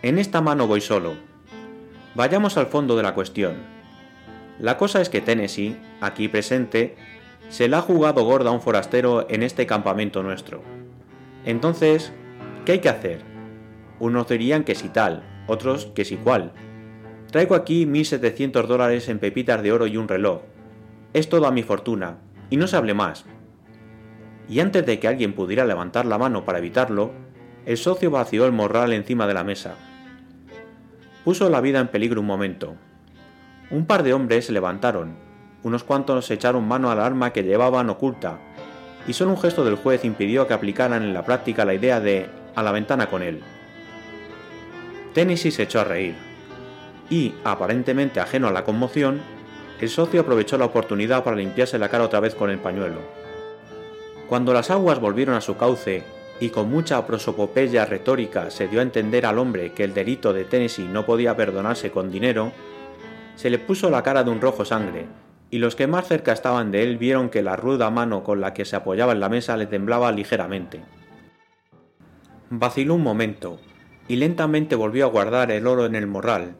En 0.01 0.17
esta 0.17 0.41
mano 0.41 0.67
voy 0.67 0.81
solo. 0.81 1.15
Vayamos 2.15 2.57
al 2.57 2.67
fondo 2.67 2.95
de 2.95 3.03
la 3.03 3.13
cuestión. 3.13 3.55
La 4.59 4.77
cosa 4.77 5.01
es 5.01 5.09
que 5.09 5.21
Tennessee, 5.21 5.77
aquí 5.99 6.27
presente, 6.27 6.95
se 7.49 7.67
la 7.67 7.79
ha 7.79 7.81
jugado 7.81 8.23
gorda 8.23 8.49
a 8.49 8.53
un 8.53 8.61
forastero 8.61 9.27
en 9.29 9.43
este 9.43 9.65
campamento 9.65 10.23
nuestro. 10.23 10.61
Entonces, 11.45 12.11
¿qué 12.65 12.73
hay 12.73 12.79
que 12.79 12.89
hacer? 12.89 13.21
Unos 13.99 14.27
dirían 14.27 14.63
que 14.63 14.75
si 14.75 14.89
tal, 14.89 15.23
otros 15.47 15.87
que 15.87 16.05
si 16.05 16.17
cual. 16.17 16.51
Traigo 17.31 17.55
aquí 17.55 17.85
1.700 17.85 18.67
dólares 18.67 19.09
en 19.09 19.19
pepitas 19.19 19.61
de 19.61 19.71
oro 19.71 19.87
y 19.87 19.97
un 19.97 20.07
reloj. 20.07 20.41
Es 21.13 21.29
toda 21.29 21.51
mi 21.51 21.63
fortuna, 21.63 22.17
y 22.49 22.57
no 22.57 22.67
se 22.67 22.77
hable 22.77 22.93
más, 22.93 23.25
y 24.49 24.59
antes 24.59 24.85
de 24.85 24.99
que 24.99 25.07
alguien 25.07 25.33
pudiera 25.33 25.65
levantar 25.65 26.05
la 26.05 26.17
mano 26.17 26.45
para 26.45 26.59
evitarlo, 26.59 27.11
el 27.65 27.77
socio 27.77 28.11
vació 28.11 28.45
el 28.45 28.51
morral 28.51 28.93
encima 28.93 29.25
de 29.25 29.33
la 29.33 29.43
mesa. 29.43 29.75
Puso 31.23 31.49
la 31.49 31.61
vida 31.61 31.79
en 31.79 31.87
peligro 31.87 32.19
un 32.19 32.27
momento. 32.27 32.75
Un 33.71 33.85
par 33.85 34.03
de 34.03 34.13
hombres 34.13 34.45
se 34.45 34.51
levantaron, 34.51 35.15
unos 35.63 35.83
cuantos 35.83 36.29
echaron 36.29 36.67
mano 36.67 36.91
al 36.91 36.99
arma 36.99 37.31
que 37.31 37.43
llevaban 37.43 37.89
oculta, 37.89 38.39
y 39.07 39.13
solo 39.13 39.31
un 39.31 39.39
gesto 39.39 39.65
del 39.65 39.75
juez 39.75 40.05
impidió 40.05 40.47
que 40.47 40.53
aplicaran 40.53 41.03
en 41.03 41.13
la 41.13 41.25
práctica 41.25 41.65
la 41.65 41.73
idea 41.73 41.99
de 41.99 42.29
a 42.55 42.63
la 42.63 42.71
ventana 42.71 43.09
con 43.09 43.23
él. 43.23 43.41
Tennessee 45.13 45.51
se 45.51 45.63
echó 45.63 45.81
a 45.81 45.85
reír, 45.85 46.15
y, 47.09 47.33
aparentemente 47.43 48.19
ajeno 48.19 48.47
a 48.47 48.51
la 48.51 48.63
conmoción, 48.63 49.21
el 49.79 49.89
socio 49.89 50.21
aprovechó 50.21 50.57
la 50.57 50.65
oportunidad 50.65 51.23
para 51.23 51.35
limpiarse 51.35 51.77
la 51.77 51.89
cara 51.89 52.05
otra 52.05 52.19
vez 52.19 52.35
con 52.35 52.49
el 52.49 52.59
pañuelo. 52.59 53.01
Cuando 54.27 54.53
las 54.53 54.71
aguas 54.71 54.99
volvieron 54.99 55.35
a 55.35 55.41
su 55.41 55.57
cauce 55.57 56.03
y 56.39 56.49
con 56.49 56.69
mucha 56.69 57.05
prosopopeya 57.05 57.85
retórica 57.85 58.49
se 58.49 58.67
dio 58.67 58.79
a 58.79 58.83
entender 58.83 59.25
al 59.25 59.37
hombre 59.37 59.73
que 59.73 59.83
el 59.83 59.93
delito 59.93 60.33
de 60.33 60.45
Tennessee 60.45 60.87
no 60.87 61.05
podía 61.05 61.35
perdonarse 61.35 61.91
con 61.91 62.11
dinero, 62.11 62.51
se 63.35 63.49
le 63.49 63.59
puso 63.59 63.89
la 63.89 64.03
cara 64.03 64.23
de 64.23 64.31
un 64.31 64.41
rojo 64.41 64.63
sangre, 64.63 65.05
y 65.53 65.59
los 65.59 65.75
que 65.75 65.85
más 65.85 66.07
cerca 66.07 66.31
estaban 66.31 66.71
de 66.71 66.81
él 66.81 66.97
vieron 66.97 67.29
que 67.29 67.43
la 67.43 67.55
ruda 67.55 67.91
mano 67.91 68.23
con 68.23 68.41
la 68.41 68.55
que 68.55 68.65
se 68.65 68.75
apoyaba 68.75 69.11
en 69.11 69.19
la 69.19 69.29
mesa 69.29 69.55
le 69.55 69.67
temblaba 69.67 70.11
ligeramente. 70.11 70.81
Vaciló 72.49 72.95
un 72.95 73.03
momento, 73.03 73.59
y 74.07 74.15
lentamente 74.15 74.73
volvió 74.73 75.05
a 75.05 75.09
guardar 75.09 75.51
el 75.51 75.67
oro 75.67 75.85
en 75.85 75.93
el 75.93 76.07
morral, 76.07 76.55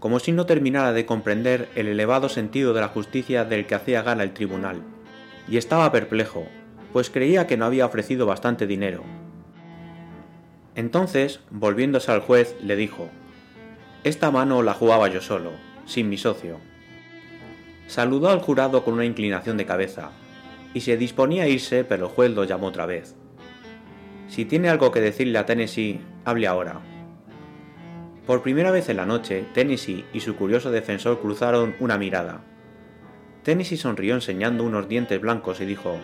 como 0.00 0.18
si 0.18 0.32
no 0.32 0.44
terminara 0.44 0.92
de 0.92 1.06
comprender 1.06 1.68
el 1.76 1.86
elevado 1.86 2.28
sentido 2.28 2.74
de 2.74 2.80
la 2.80 2.88
justicia 2.88 3.44
del 3.44 3.64
que 3.64 3.76
hacía 3.76 4.02
gana 4.02 4.24
el 4.24 4.32
tribunal, 4.32 4.82
y 5.46 5.56
estaba 5.56 5.92
perplejo, 5.92 6.44
pues 6.92 7.10
creía 7.10 7.46
que 7.46 7.56
no 7.56 7.64
había 7.64 7.86
ofrecido 7.86 8.26
bastante 8.26 8.66
dinero. 8.66 9.04
Entonces, 10.74 11.38
volviéndose 11.50 12.10
al 12.10 12.22
juez, 12.22 12.56
le 12.60 12.74
dijo, 12.74 13.08
Esta 14.02 14.32
mano 14.32 14.64
la 14.64 14.74
jugaba 14.74 15.06
yo 15.06 15.20
solo, 15.20 15.52
sin 15.86 16.08
mi 16.08 16.18
socio. 16.18 16.71
Saludó 17.92 18.30
al 18.30 18.40
jurado 18.40 18.84
con 18.84 18.94
una 18.94 19.04
inclinación 19.04 19.58
de 19.58 19.66
cabeza, 19.66 20.12
y 20.72 20.80
se 20.80 20.96
disponía 20.96 21.42
a 21.42 21.48
irse, 21.48 21.84
pero 21.84 22.06
el 22.06 22.10
juez 22.10 22.30
lo 22.30 22.44
llamó 22.44 22.68
otra 22.68 22.86
vez. 22.86 23.16
Si 24.28 24.46
tiene 24.46 24.70
algo 24.70 24.90
que 24.90 25.02
decirle 25.02 25.36
a 25.36 25.44
Tennessee, 25.44 26.00
hable 26.24 26.46
ahora. 26.46 26.80
Por 28.26 28.40
primera 28.40 28.70
vez 28.70 28.88
en 28.88 28.96
la 28.96 29.04
noche, 29.04 29.44
Tennessee 29.52 30.06
y 30.14 30.20
su 30.20 30.36
curioso 30.36 30.70
defensor 30.70 31.20
cruzaron 31.20 31.74
una 31.80 31.98
mirada. 31.98 32.40
Tennessee 33.42 33.76
sonrió 33.76 34.14
enseñando 34.14 34.64
unos 34.64 34.88
dientes 34.88 35.20
blancos 35.20 35.60
y 35.60 35.66
dijo, 35.66 35.98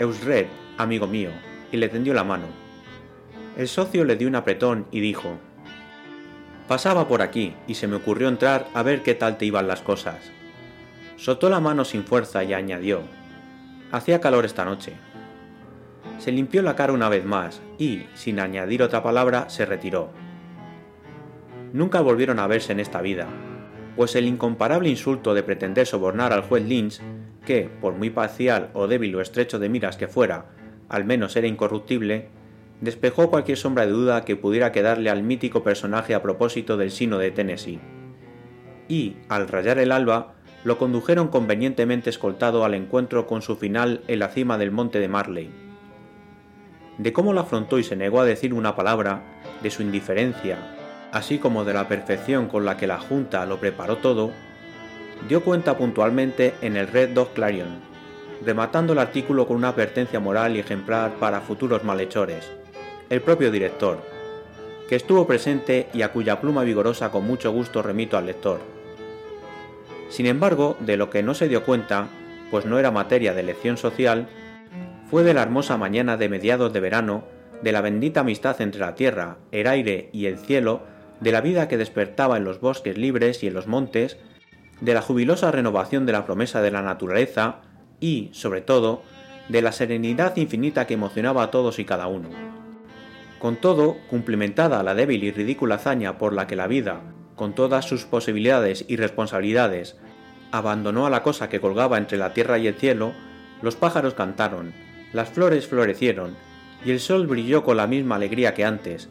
Eusred, 0.00 0.48
amigo 0.78 1.06
mío, 1.06 1.30
y 1.70 1.76
le 1.76 1.88
tendió 1.88 2.12
la 2.12 2.24
mano. 2.24 2.46
El 3.56 3.68
socio 3.68 4.04
le 4.04 4.16
dio 4.16 4.26
un 4.26 4.34
apretón 4.34 4.88
y 4.90 4.98
dijo, 4.98 5.38
Pasaba 6.66 7.06
por 7.06 7.22
aquí 7.22 7.54
y 7.68 7.74
se 7.74 7.86
me 7.86 7.94
ocurrió 7.94 8.26
entrar 8.26 8.66
a 8.74 8.82
ver 8.82 9.04
qué 9.04 9.14
tal 9.14 9.38
te 9.38 9.44
iban 9.44 9.68
las 9.68 9.82
cosas. 9.82 10.32
Soltó 11.16 11.48
la 11.48 11.60
mano 11.60 11.84
sin 11.84 12.04
fuerza 12.04 12.44
y 12.44 12.52
añadió, 12.52 13.02
Hacía 13.90 14.20
calor 14.20 14.44
esta 14.44 14.64
noche. 14.64 14.92
Se 16.18 16.32
limpió 16.32 16.62
la 16.62 16.76
cara 16.76 16.92
una 16.92 17.08
vez 17.08 17.24
más 17.24 17.62
y, 17.78 18.04
sin 18.14 18.40
añadir 18.40 18.82
otra 18.82 19.02
palabra, 19.02 19.48
se 19.48 19.64
retiró. 19.64 20.10
Nunca 21.72 22.00
volvieron 22.00 22.38
a 22.38 22.46
verse 22.46 22.72
en 22.72 22.80
esta 22.80 23.00
vida, 23.00 23.28
pues 23.96 24.14
el 24.14 24.26
incomparable 24.26 24.88
insulto 24.88 25.34
de 25.34 25.42
pretender 25.42 25.86
sobornar 25.86 26.32
al 26.32 26.42
juez 26.42 26.64
Lynch 26.64 27.00
que, 27.44 27.70
por 27.80 27.94
muy 27.94 28.10
parcial 28.10 28.70
o 28.74 28.86
débil 28.86 29.14
o 29.16 29.20
estrecho 29.20 29.58
de 29.58 29.68
miras 29.68 29.96
que 29.96 30.08
fuera, 30.08 30.46
al 30.88 31.04
menos 31.04 31.36
era 31.36 31.46
incorruptible, 31.46 32.28
despejó 32.80 33.30
cualquier 33.30 33.56
sombra 33.56 33.86
de 33.86 33.92
duda 33.92 34.24
que 34.24 34.36
pudiera 34.36 34.72
quedarle 34.72 35.10
al 35.10 35.22
mítico 35.22 35.62
personaje 35.62 36.14
a 36.14 36.22
propósito 36.22 36.76
del 36.76 36.90
sino 36.90 37.18
de 37.18 37.30
Tennessee. 37.30 37.80
Y, 38.88 39.16
al 39.28 39.48
rayar 39.48 39.78
el 39.78 39.92
alba, 39.92 40.35
lo 40.66 40.78
condujeron 40.78 41.28
convenientemente 41.28 42.10
escoltado 42.10 42.64
al 42.64 42.74
encuentro 42.74 43.28
con 43.28 43.40
su 43.40 43.54
final 43.54 44.00
en 44.08 44.18
la 44.18 44.30
cima 44.30 44.58
del 44.58 44.72
monte 44.72 44.98
de 44.98 45.06
Marley. 45.06 45.48
De 46.98 47.12
cómo 47.12 47.32
lo 47.32 47.38
afrontó 47.38 47.78
y 47.78 47.84
se 47.84 47.94
negó 47.94 48.20
a 48.20 48.24
decir 48.24 48.52
una 48.52 48.74
palabra, 48.74 49.22
de 49.62 49.70
su 49.70 49.82
indiferencia, 49.82 50.58
así 51.12 51.38
como 51.38 51.64
de 51.64 51.72
la 51.72 51.86
perfección 51.86 52.48
con 52.48 52.64
la 52.64 52.76
que 52.76 52.88
la 52.88 52.98
Junta 52.98 53.46
lo 53.46 53.60
preparó 53.60 53.98
todo, 53.98 54.32
dio 55.28 55.44
cuenta 55.44 55.78
puntualmente 55.78 56.54
en 56.60 56.76
el 56.76 56.88
Red 56.88 57.10
Dog 57.10 57.32
Clarion, 57.32 57.78
rematando 58.44 58.92
el 58.92 58.98
artículo 58.98 59.46
con 59.46 59.58
una 59.58 59.68
advertencia 59.68 60.18
moral 60.18 60.56
y 60.56 60.58
ejemplar 60.58 61.12
para 61.20 61.42
futuros 61.42 61.84
malhechores, 61.84 62.50
el 63.08 63.20
propio 63.20 63.52
director, 63.52 64.02
que 64.88 64.96
estuvo 64.96 65.28
presente 65.28 65.86
y 65.94 66.02
a 66.02 66.10
cuya 66.10 66.40
pluma 66.40 66.64
vigorosa 66.64 67.12
con 67.12 67.24
mucho 67.24 67.52
gusto 67.52 67.82
remito 67.82 68.18
al 68.18 68.26
lector. 68.26 68.75
Sin 70.08 70.26
embargo, 70.26 70.76
de 70.80 70.96
lo 70.96 71.10
que 71.10 71.22
no 71.22 71.34
se 71.34 71.48
dio 71.48 71.64
cuenta, 71.64 72.08
pues 72.50 72.64
no 72.64 72.78
era 72.78 72.90
materia 72.90 73.34
de 73.34 73.42
lección 73.42 73.76
social, 73.76 74.28
fue 75.10 75.22
de 75.22 75.34
la 75.34 75.42
hermosa 75.42 75.76
mañana 75.76 76.16
de 76.16 76.28
mediados 76.28 76.72
de 76.72 76.80
verano, 76.80 77.24
de 77.62 77.72
la 77.72 77.80
bendita 77.80 78.20
amistad 78.20 78.60
entre 78.60 78.80
la 78.80 78.94
tierra, 78.94 79.38
el 79.52 79.66
aire 79.66 80.10
y 80.12 80.26
el 80.26 80.38
cielo, 80.38 80.82
de 81.20 81.32
la 81.32 81.40
vida 81.40 81.68
que 81.68 81.78
despertaba 81.78 82.36
en 82.36 82.44
los 82.44 82.60
bosques 82.60 82.98
libres 82.98 83.42
y 83.42 83.46
en 83.46 83.54
los 83.54 83.66
montes, 83.66 84.18
de 84.80 84.94
la 84.94 85.02
jubilosa 85.02 85.50
renovación 85.50 86.06
de 86.06 86.12
la 86.12 86.26
promesa 86.26 86.60
de 86.60 86.70
la 86.70 86.82
naturaleza 86.82 87.62
y, 88.00 88.28
sobre 88.32 88.60
todo, 88.60 89.02
de 89.48 89.62
la 89.62 89.72
serenidad 89.72 90.36
infinita 90.36 90.86
que 90.86 90.94
emocionaba 90.94 91.44
a 91.44 91.50
todos 91.50 91.78
y 91.78 91.84
cada 91.84 92.08
uno. 92.08 92.28
Con 93.38 93.56
todo, 93.56 93.96
cumplimentada 94.10 94.82
la 94.82 94.94
débil 94.94 95.24
y 95.24 95.30
ridícula 95.30 95.76
hazaña 95.76 96.18
por 96.18 96.32
la 96.32 96.46
que 96.46 96.56
la 96.56 96.66
vida, 96.66 97.00
con 97.36 97.54
todas 97.54 97.84
sus 97.84 98.04
posibilidades 98.04 98.84
y 98.88 98.96
responsabilidades, 98.96 99.96
abandonó 100.50 101.06
a 101.06 101.10
la 101.10 101.22
cosa 101.22 101.48
que 101.48 101.60
colgaba 101.60 101.98
entre 101.98 102.18
la 102.18 102.32
tierra 102.32 102.58
y 102.58 102.66
el 102.66 102.74
cielo, 102.74 103.12
los 103.62 103.76
pájaros 103.76 104.14
cantaron, 104.14 104.72
las 105.12 105.28
flores 105.28 105.66
florecieron, 105.66 106.34
y 106.84 106.90
el 106.90 107.00
sol 107.00 107.26
brilló 107.26 107.62
con 107.62 107.76
la 107.76 107.86
misma 107.86 108.16
alegría 108.16 108.54
que 108.54 108.64
antes, 108.64 109.08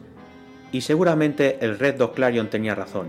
y 0.72 0.80
seguramente 0.82 1.58
el 1.60 1.78
Red 1.78 1.96
Dog 1.96 2.14
Clarion 2.14 2.48
tenía 2.48 2.74
razón. 2.74 3.08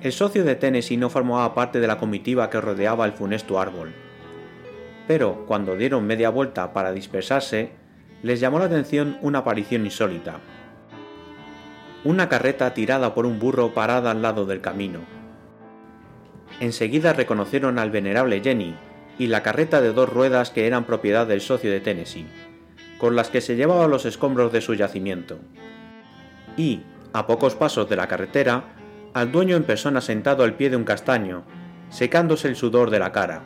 El 0.00 0.12
socio 0.12 0.44
de 0.44 0.54
Tennessee 0.56 0.96
no 0.96 1.10
formaba 1.10 1.54
parte 1.54 1.78
de 1.78 1.86
la 1.86 1.98
comitiva 1.98 2.48
que 2.48 2.60
rodeaba 2.60 3.04
el 3.04 3.12
funesto 3.12 3.60
árbol. 3.60 3.92
Pero 5.06 5.44
cuando 5.46 5.76
dieron 5.76 6.06
media 6.06 6.30
vuelta 6.30 6.72
para 6.72 6.92
dispersarse, 6.92 7.72
les 8.22 8.40
llamó 8.40 8.58
la 8.58 8.66
atención 8.66 9.18
una 9.20 9.40
aparición 9.40 9.84
insólita. 9.84 10.40
Una 12.02 12.30
carreta 12.30 12.72
tirada 12.72 13.12
por 13.12 13.26
un 13.26 13.38
burro 13.38 13.74
parada 13.74 14.10
al 14.10 14.22
lado 14.22 14.46
del 14.46 14.62
camino. 14.62 15.00
Enseguida 16.58 17.12
reconocieron 17.12 17.78
al 17.78 17.90
venerable 17.90 18.40
Jenny 18.40 18.74
y 19.18 19.26
la 19.26 19.42
carreta 19.42 19.82
de 19.82 19.92
dos 19.92 20.08
ruedas 20.08 20.48
que 20.50 20.66
eran 20.66 20.84
propiedad 20.84 21.26
del 21.26 21.42
socio 21.42 21.70
de 21.70 21.80
Tennessee, 21.80 22.26
con 22.96 23.16
las 23.16 23.28
que 23.28 23.42
se 23.42 23.54
llevaba 23.54 23.86
los 23.86 24.06
escombros 24.06 24.50
de 24.50 24.62
su 24.62 24.72
yacimiento. 24.72 25.38
Y, 26.56 26.84
a 27.12 27.26
pocos 27.26 27.54
pasos 27.54 27.86
de 27.90 27.96
la 27.96 28.08
carretera, 28.08 28.64
al 29.12 29.30
dueño 29.30 29.56
en 29.56 29.64
persona 29.64 30.00
sentado 30.00 30.42
al 30.42 30.54
pie 30.54 30.70
de 30.70 30.76
un 30.76 30.84
castaño, 30.84 31.44
secándose 31.90 32.48
el 32.48 32.56
sudor 32.56 32.88
de 32.88 32.98
la 32.98 33.12
cara. 33.12 33.42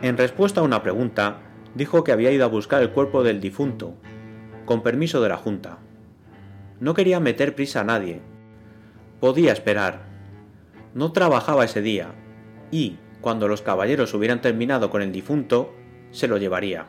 En 0.00 0.16
respuesta 0.16 0.60
a 0.62 0.64
una 0.64 0.82
pregunta, 0.82 1.40
dijo 1.74 2.04
que 2.04 2.12
había 2.12 2.30
ido 2.30 2.46
a 2.46 2.48
buscar 2.48 2.80
el 2.80 2.90
cuerpo 2.90 3.22
del 3.22 3.38
difunto, 3.38 3.94
con 4.64 4.82
permiso 4.82 5.20
de 5.20 5.28
la 5.28 5.36
Junta. 5.36 5.78
No 6.80 6.94
quería 6.94 7.20
meter 7.20 7.54
prisa 7.54 7.80
a 7.80 7.84
nadie. 7.84 8.20
Podía 9.20 9.52
esperar. 9.52 10.02
No 10.94 11.12
trabajaba 11.12 11.64
ese 11.64 11.82
día, 11.82 12.12
y, 12.70 12.98
cuando 13.20 13.48
los 13.48 13.62
caballeros 13.62 14.14
hubieran 14.14 14.40
terminado 14.40 14.90
con 14.90 15.02
el 15.02 15.12
difunto, 15.12 15.74
se 16.12 16.28
lo 16.28 16.38
llevaría. 16.38 16.86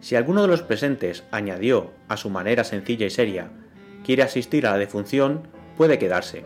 Si 0.00 0.16
alguno 0.16 0.42
de 0.42 0.48
los 0.48 0.62
presentes 0.62 1.24
añadió, 1.30 1.90
a 2.08 2.16
su 2.16 2.30
manera 2.30 2.64
sencilla 2.64 3.06
y 3.06 3.10
seria, 3.10 3.50
quiere 4.04 4.22
asistir 4.22 4.66
a 4.66 4.72
la 4.72 4.78
defunción, 4.78 5.48
puede 5.76 5.98
quedarse. 5.98 6.44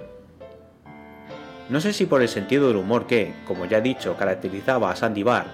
No 1.69 1.81
sé 1.81 1.93
si 1.93 2.07
por 2.07 2.23
el 2.23 2.29
sentido 2.29 2.69
del 2.69 2.77
humor 2.77 3.07
que, 3.07 3.33
como 3.47 3.67
ya 3.67 3.79
he 3.79 3.83
dicho, 3.83 4.17
caracterizaba 4.17 4.91
a 4.91 4.97
Sandy 4.97 5.23
Bar, 5.23 5.47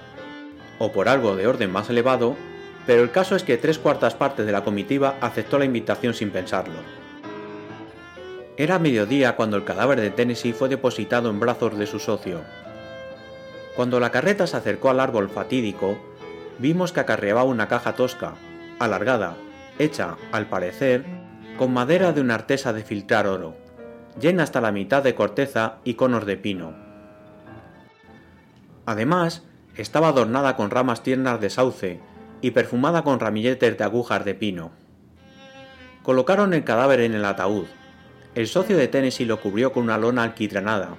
o 0.79 0.93
por 0.93 1.09
algo 1.09 1.37
de 1.37 1.47
orden 1.47 1.71
más 1.71 1.91
elevado, 1.91 2.37
pero 2.89 3.03
el 3.03 3.11
caso 3.11 3.37
es 3.37 3.43
que 3.43 3.59
tres 3.59 3.79
cuartas 3.79 4.15
partes 4.15 4.47
de 4.47 4.53
la 4.53 4.65
comitiva 4.65 5.19
aceptó 5.21 5.59
la 5.59 5.67
invitación 5.67 6.15
sin 6.15 6.31
pensarlo. 6.31 6.79
Era 8.57 8.79
mediodía 8.79 9.37
cuando 9.37 9.59
el 9.59 9.65
cadáver 9.65 10.01
de 10.01 10.09
Tennessee 10.09 10.55
fue 10.55 10.71
depositado 10.71 11.29
en 11.29 11.39
brazos 11.39 11.77
de 11.77 11.87
su 11.87 11.99
socio. 11.99 12.41
Cuando 13.77 14.01
la 14.01 14.11
carreta 14.11 14.47
se 14.47 14.57
acercó 14.57 14.89
al 14.89 15.01
árbol 15.01 15.29
fatídico, 15.29 15.99
vimos 16.59 16.93
que 16.93 17.01
acarreaba 17.01 17.45
una 17.45 17.69
caja 17.69 17.95
tosca, 17.95 18.37
alargada, 18.79 19.37
hecha, 19.79 20.17
al 20.33 20.47
parecer, 20.47 21.05
con 21.59 21.75
madera 21.75 22.15
de 22.15 22.23
una 22.23 22.37
artesa 22.37 22.73
de 22.73 22.85
filtrar 22.85 23.27
oro, 23.27 23.55
llena 24.19 24.45
hasta 24.45 24.63
la 24.63 24.73
mitad 24.73 25.03
de 25.03 25.15
corteza 25.15 25.75
y 25.85 25.93
conos 25.93 26.25
de 26.25 26.39
pino. 26.39 26.73
Además, 28.87 29.45
estaba 29.77 30.09
adornada 30.09 30.57
con 30.57 30.71
ramas 30.71 31.03
tiernas 31.03 31.39
de 31.39 31.51
sauce 31.51 32.01
y 32.41 32.53
perfumada 32.53 33.03
con 33.03 33.21
ramilletes 33.21 33.77
de 33.77 33.85
agujas 33.85 34.25
de 34.25 34.35
pino. 34.35 34.71
Colocaron 36.03 36.55
el 36.55 36.65
cadáver 36.65 37.01
en 37.01 37.15
el 37.15 37.25
ataúd. 37.25 37.67
El 38.35 38.47
socio 38.47 38.77
de 38.77 38.89
Tennessee 38.89 39.25
lo 39.25 39.41
cubrió 39.41 39.73
con 39.73 39.85
una 39.85 39.99
lona 39.99 40.23
alquitranada. 40.23 40.97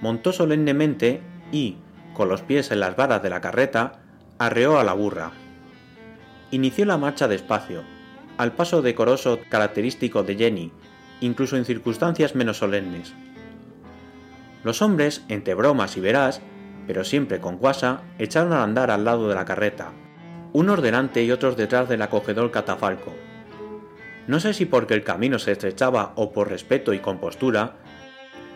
Montó 0.00 0.32
solemnemente 0.32 1.20
y, 1.52 1.76
con 2.14 2.28
los 2.28 2.42
pies 2.42 2.70
en 2.70 2.80
las 2.80 2.96
varas 2.96 3.22
de 3.22 3.30
la 3.30 3.40
carreta, 3.40 4.00
arreó 4.38 4.78
a 4.78 4.84
la 4.84 4.94
burra. 4.94 5.32
Inició 6.50 6.84
la 6.86 6.96
marcha 6.96 7.28
despacio, 7.28 7.82
al 8.38 8.52
paso 8.52 8.82
decoroso 8.82 9.40
característico 9.48 10.22
de 10.22 10.36
Jenny, 10.36 10.72
incluso 11.20 11.56
en 11.56 11.64
circunstancias 11.64 12.34
menos 12.34 12.58
solemnes. 12.58 13.12
Los 14.64 14.82
hombres, 14.82 15.24
entre 15.28 15.54
bromas 15.54 15.96
y 15.96 16.00
verás, 16.00 16.40
pero 16.86 17.04
siempre 17.04 17.40
con 17.40 17.58
guasa, 17.58 18.02
echaron 18.18 18.52
a 18.52 18.62
andar 18.62 18.90
al 18.90 19.04
lado 19.04 19.28
de 19.28 19.34
la 19.34 19.44
carreta, 19.44 19.92
unos 20.52 20.82
delante 20.82 21.22
y 21.22 21.30
otros 21.30 21.56
detrás 21.56 21.88
del 21.88 22.02
acogedor 22.02 22.50
catafalco. 22.50 23.14
No 24.26 24.40
sé 24.40 24.54
si 24.54 24.66
porque 24.66 24.94
el 24.94 25.04
camino 25.04 25.38
se 25.38 25.52
estrechaba 25.52 26.12
o 26.16 26.32
por 26.32 26.48
respeto 26.48 26.92
y 26.92 26.98
compostura, 26.98 27.76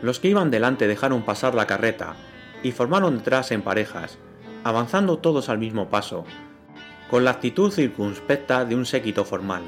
los 0.03 0.21
que 0.21 0.29
iban 0.29 0.51
delante 0.51 0.87
dejaron 0.87 1.23
pasar 1.23 1.55
la 1.55 1.67
carreta 1.67 2.15
y 2.63 2.73
formaron 2.73 3.19
detrás 3.19 3.51
en 3.53 3.63
parejas, 3.63 4.19
avanzando 4.65 5.19
todos 5.19 5.49
al 5.49 5.59
mismo 5.59 5.89
paso, 5.89 6.25
con 7.11 7.25
la 7.25 7.31
actitud 7.31 7.71
circunspecta 7.71 8.65
de 8.65 8.75
un 8.75 8.87
séquito 8.87 9.25
formal. 9.25 9.63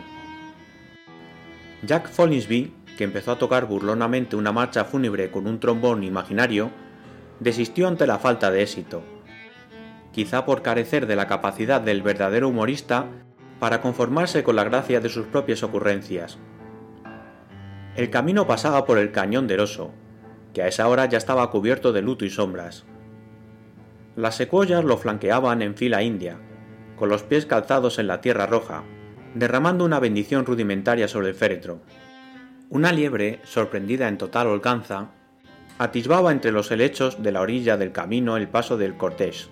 Jack 1.83 2.11
Follinsby, 2.11 2.73
que 2.97 3.05
empezó 3.05 3.33
a 3.33 3.39
tocar 3.39 3.67
burlonamente 3.67 4.37
una 4.37 4.53
marcha 4.53 4.85
fúnebre 4.85 5.31
con 5.31 5.47
un 5.47 5.61
trombón 5.61 6.03
imaginario, 6.03 6.71
desistió 7.41 7.87
ante 7.87 8.07
la 8.07 8.19
falta 8.19 8.51
de 8.51 8.63
éxito, 8.63 9.03
quizá 10.17 10.47
por 10.47 10.63
carecer 10.63 11.07
de 11.07 11.15
la 11.15 11.27
capacidad 11.27 11.79
del 11.79 12.01
verdadero 12.01 12.49
humorista 12.49 13.05
para 13.61 13.83
conformarse 13.83 14.43
con 14.43 14.57
la 14.57 14.65
gracia 14.65 14.99
de 14.99 15.11
sus 15.11 15.27
propias 15.27 15.63
ocurrencias. 15.63 16.39
El 17.97 18.09
camino 18.09 18.47
pasaba 18.47 18.87
por 18.87 18.97
el 18.97 19.13
cañón 19.13 19.47
del 19.47 19.61
oso, 19.61 19.93
que 20.55 20.63
a 20.63 20.69
esa 20.69 20.89
hora 20.89 21.05
ya 21.05 21.19
estaba 21.19 21.51
cubierto 21.51 21.93
de 21.93 22.01
luto 22.01 22.25
y 22.25 22.31
sombras. 22.31 22.87
Las 24.17 24.37
secuoyas 24.37 24.85
lo 24.85 24.97
flanqueaban 24.97 25.61
en 25.61 25.75
fila 25.75 26.03
india, 26.03 26.39
con 26.97 27.11
los 27.11 27.23
pies 27.23 27.45
calzados 27.45 27.99
en 27.99 28.07
la 28.07 28.23
tierra 28.23 28.47
roja, 28.47 28.85
derramando 29.35 29.85
una 29.85 30.01
bendición 30.01 30.47
rudimentaria 30.47 31.09
sobre 31.09 31.29
el 31.29 31.35
féretro. 31.35 31.81
Una 32.71 32.91
liebre, 32.91 33.41
sorprendida 33.45 34.09
en 34.09 34.17
total 34.17 34.47
holganza, 34.47 35.11
atisbaba 35.77 36.33
entre 36.33 36.53
los 36.53 36.71
helechos 36.71 37.23
de 37.23 37.33
la 37.33 37.43
orilla 37.43 37.77
del 37.77 37.93
camino 37.93 38.39
el 38.39 38.49
paso 38.49 38.79
del 38.79 38.97
cortés. 38.97 39.51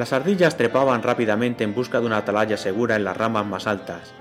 Las 0.00 0.14
ardillas 0.14 0.56
trepaban 0.56 1.02
rápidamente 1.02 1.62
en 1.62 1.74
busca 1.74 2.00
de 2.00 2.06
una 2.06 2.16
atalaya 2.16 2.56
segura 2.56 2.96
en 2.96 3.04
las 3.04 3.14
ramas 3.14 3.44
más 3.44 3.66
altas, 3.66 4.14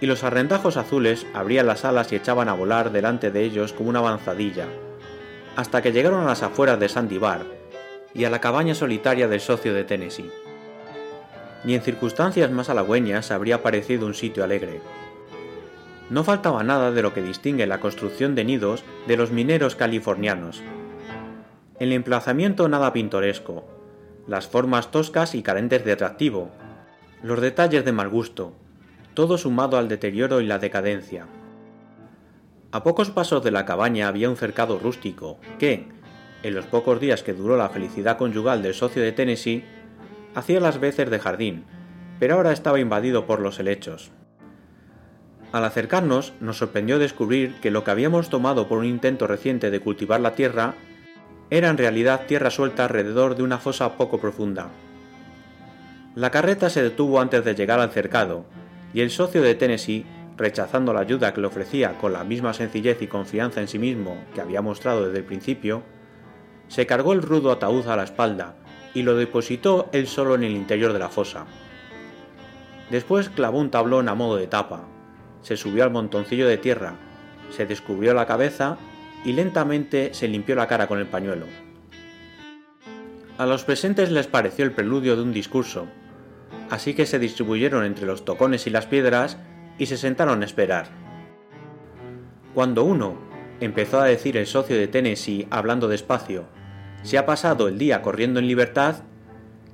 y 0.00 0.06
los 0.06 0.24
arrendajos 0.24 0.76
azules 0.76 1.28
abrían 1.32 1.68
las 1.68 1.84
alas 1.84 2.10
y 2.10 2.16
echaban 2.16 2.48
a 2.48 2.54
volar 2.54 2.90
delante 2.90 3.30
de 3.30 3.44
ellos 3.44 3.72
como 3.72 3.90
una 3.90 4.00
avanzadilla, 4.00 4.66
hasta 5.54 5.80
que 5.80 5.92
llegaron 5.92 6.22
a 6.22 6.26
las 6.26 6.42
afueras 6.42 6.80
de 6.80 6.88
Sandy 6.88 7.18
Bar 7.18 7.42
y 8.14 8.24
a 8.24 8.30
la 8.30 8.40
cabaña 8.40 8.74
solitaria 8.74 9.28
del 9.28 9.38
socio 9.38 9.74
de 9.74 9.84
Tennessee. 9.84 10.32
Ni 11.62 11.76
en 11.76 11.82
circunstancias 11.82 12.50
más 12.50 12.68
halagüeñas 12.68 13.30
habría 13.30 13.62
parecido 13.62 14.06
un 14.06 14.14
sitio 14.14 14.42
alegre. 14.42 14.80
No 16.10 16.24
faltaba 16.24 16.64
nada 16.64 16.90
de 16.90 17.02
lo 17.02 17.14
que 17.14 17.22
distingue 17.22 17.68
la 17.68 17.78
construcción 17.78 18.34
de 18.34 18.42
nidos 18.42 18.82
de 19.06 19.16
los 19.16 19.30
mineros 19.30 19.76
californianos. 19.76 20.64
El 21.78 21.92
emplazamiento 21.92 22.68
nada 22.68 22.92
pintoresco, 22.92 23.75
las 24.26 24.48
formas 24.48 24.90
toscas 24.90 25.34
y 25.34 25.42
carentes 25.42 25.84
de 25.84 25.92
atractivo, 25.92 26.50
los 27.22 27.40
detalles 27.40 27.84
de 27.84 27.92
mal 27.92 28.08
gusto, 28.08 28.52
todo 29.14 29.38
sumado 29.38 29.78
al 29.78 29.88
deterioro 29.88 30.40
y 30.40 30.46
la 30.46 30.58
decadencia. 30.58 31.26
A 32.72 32.82
pocos 32.82 33.10
pasos 33.10 33.42
de 33.42 33.50
la 33.50 33.64
cabaña 33.64 34.08
había 34.08 34.28
un 34.28 34.36
cercado 34.36 34.78
rústico 34.78 35.38
que, 35.58 35.88
en 36.42 36.54
los 36.54 36.66
pocos 36.66 37.00
días 37.00 37.22
que 37.22 37.32
duró 37.32 37.56
la 37.56 37.68
felicidad 37.68 38.18
conyugal 38.18 38.62
del 38.62 38.74
socio 38.74 39.02
de 39.02 39.12
Tennessee, 39.12 39.64
hacía 40.34 40.60
las 40.60 40.78
veces 40.78 41.08
de 41.08 41.18
jardín, 41.18 41.64
pero 42.18 42.34
ahora 42.34 42.52
estaba 42.52 42.80
invadido 42.80 43.26
por 43.26 43.40
los 43.40 43.58
helechos. 43.58 44.10
Al 45.52 45.64
acercarnos, 45.64 46.34
nos 46.40 46.58
sorprendió 46.58 46.98
descubrir 46.98 47.54
que 47.60 47.70
lo 47.70 47.84
que 47.84 47.92
habíamos 47.92 48.28
tomado 48.28 48.68
por 48.68 48.78
un 48.78 48.84
intento 48.84 49.26
reciente 49.26 49.70
de 49.70 49.80
cultivar 49.80 50.20
la 50.20 50.34
tierra 50.34 50.74
era 51.50 51.68
en 51.68 51.78
realidad 51.78 52.26
tierra 52.26 52.50
suelta 52.50 52.84
alrededor 52.84 53.36
de 53.36 53.42
una 53.42 53.58
fosa 53.58 53.96
poco 53.96 54.20
profunda. 54.20 54.68
La 56.14 56.30
carreta 56.30 56.70
se 56.70 56.82
detuvo 56.82 57.20
antes 57.20 57.44
de 57.44 57.54
llegar 57.54 57.78
al 57.78 57.90
cercado, 57.90 58.44
y 58.92 59.00
el 59.00 59.10
socio 59.10 59.42
de 59.42 59.54
Tennessee, 59.54 60.06
rechazando 60.36 60.92
la 60.92 61.00
ayuda 61.00 61.32
que 61.32 61.40
le 61.40 61.46
ofrecía 61.46 61.98
con 61.98 62.12
la 62.12 62.24
misma 62.24 62.52
sencillez 62.54 63.00
y 63.02 63.06
confianza 63.06 63.60
en 63.60 63.68
sí 63.68 63.78
mismo 63.78 64.16
que 64.34 64.40
había 64.40 64.62
mostrado 64.62 65.06
desde 65.06 65.18
el 65.18 65.24
principio, 65.24 65.82
se 66.68 66.86
cargó 66.86 67.12
el 67.12 67.22
rudo 67.22 67.52
ataúd 67.52 67.86
a 67.88 67.96
la 67.96 68.04
espalda 68.04 68.56
y 68.94 69.02
lo 69.02 69.14
depositó 69.14 69.88
él 69.92 70.06
solo 70.06 70.34
en 70.34 70.42
el 70.42 70.52
interior 70.52 70.92
de 70.92 70.98
la 70.98 71.08
fosa. 71.08 71.46
Después 72.90 73.28
clavó 73.28 73.58
un 73.58 73.70
tablón 73.70 74.08
a 74.08 74.14
modo 74.14 74.36
de 74.36 74.46
tapa, 74.46 74.84
se 75.42 75.56
subió 75.56 75.84
al 75.84 75.90
montoncillo 75.90 76.48
de 76.48 76.56
tierra, 76.56 76.94
se 77.50 77.66
descubrió 77.66 78.14
la 78.14 78.26
cabeza 78.26 78.78
y 79.24 79.32
lentamente 79.32 80.14
se 80.14 80.28
limpió 80.28 80.54
la 80.54 80.66
cara 80.66 80.86
con 80.86 80.98
el 80.98 81.06
pañuelo. 81.06 81.46
A 83.38 83.44
los 83.44 83.64
presentes 83.64 84.10
les 84.10 84.26
pareció 84.26 84.64
el 84.64 84.72
preludio 84.72 85.16
de 85.16 85.22
un 85.22 85.32
discurso, 85.32 85.86
así 86.70 86.94
que 86.94 87.06
se 87.06 87.18
distribuyeron 87.18 87.84
entre 87.84 88.06
los 88.06 88.24
tocones 88.24 88.66
y 88.66 88.70
las 88.70 88.86
piedras 88.86 89.38
y 89.78 89.86
se 89.86 89.96
sentaron 89.96 90.42
a 90.42 90.46
esperar. 90.46 90.86
Cuando 92.54 92.84
uno, 92.84 93.18
empezó 93.60 94.00
a 94.00 94.06
decir 94.06 94.36
el 94.36 94.46
socio 94.46 94.76
de 94.76 94.88
Tennessee 94.88 95.46
hablando 95.50 95.88
despacio, 95.88 96.46
se 97.02 97.18
ha 97.18 97.26
pasado 97.26 97.68
el 97.68 97.78
día 97.78 98.02
corriendo 98.02 98.40
en 98.40 98.48
libertad, 98.48 99.02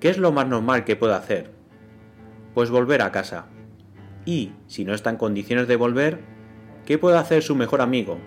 ¿qué 0.01 0.11
es 0.11 0.19
lo 0.19 0.33
más 0.33 0.49
normal 0.49 0.85
que 0.85 0.97
puede 0.97 1.15
hacer? 1.15 1.53
Pues 2.55 2.71
volver 2.71 3.03
a 3.03 3.13
casa. 3.13 3.47
Y, 4.25 4.53
si 4.67 4.85
no 4.85 4.93
está 4.93 5.11
en 5.11 5.17
condiciones 5.17 5.69
de 5.69 5.77
volver, 5.77 6.21
¿qué 6.85 6.99
puede 6.99 7.17
hacer 7.17 7.43
su 7.43 7.55
mejor 7.55 7.81
amigo? 7.81 8.19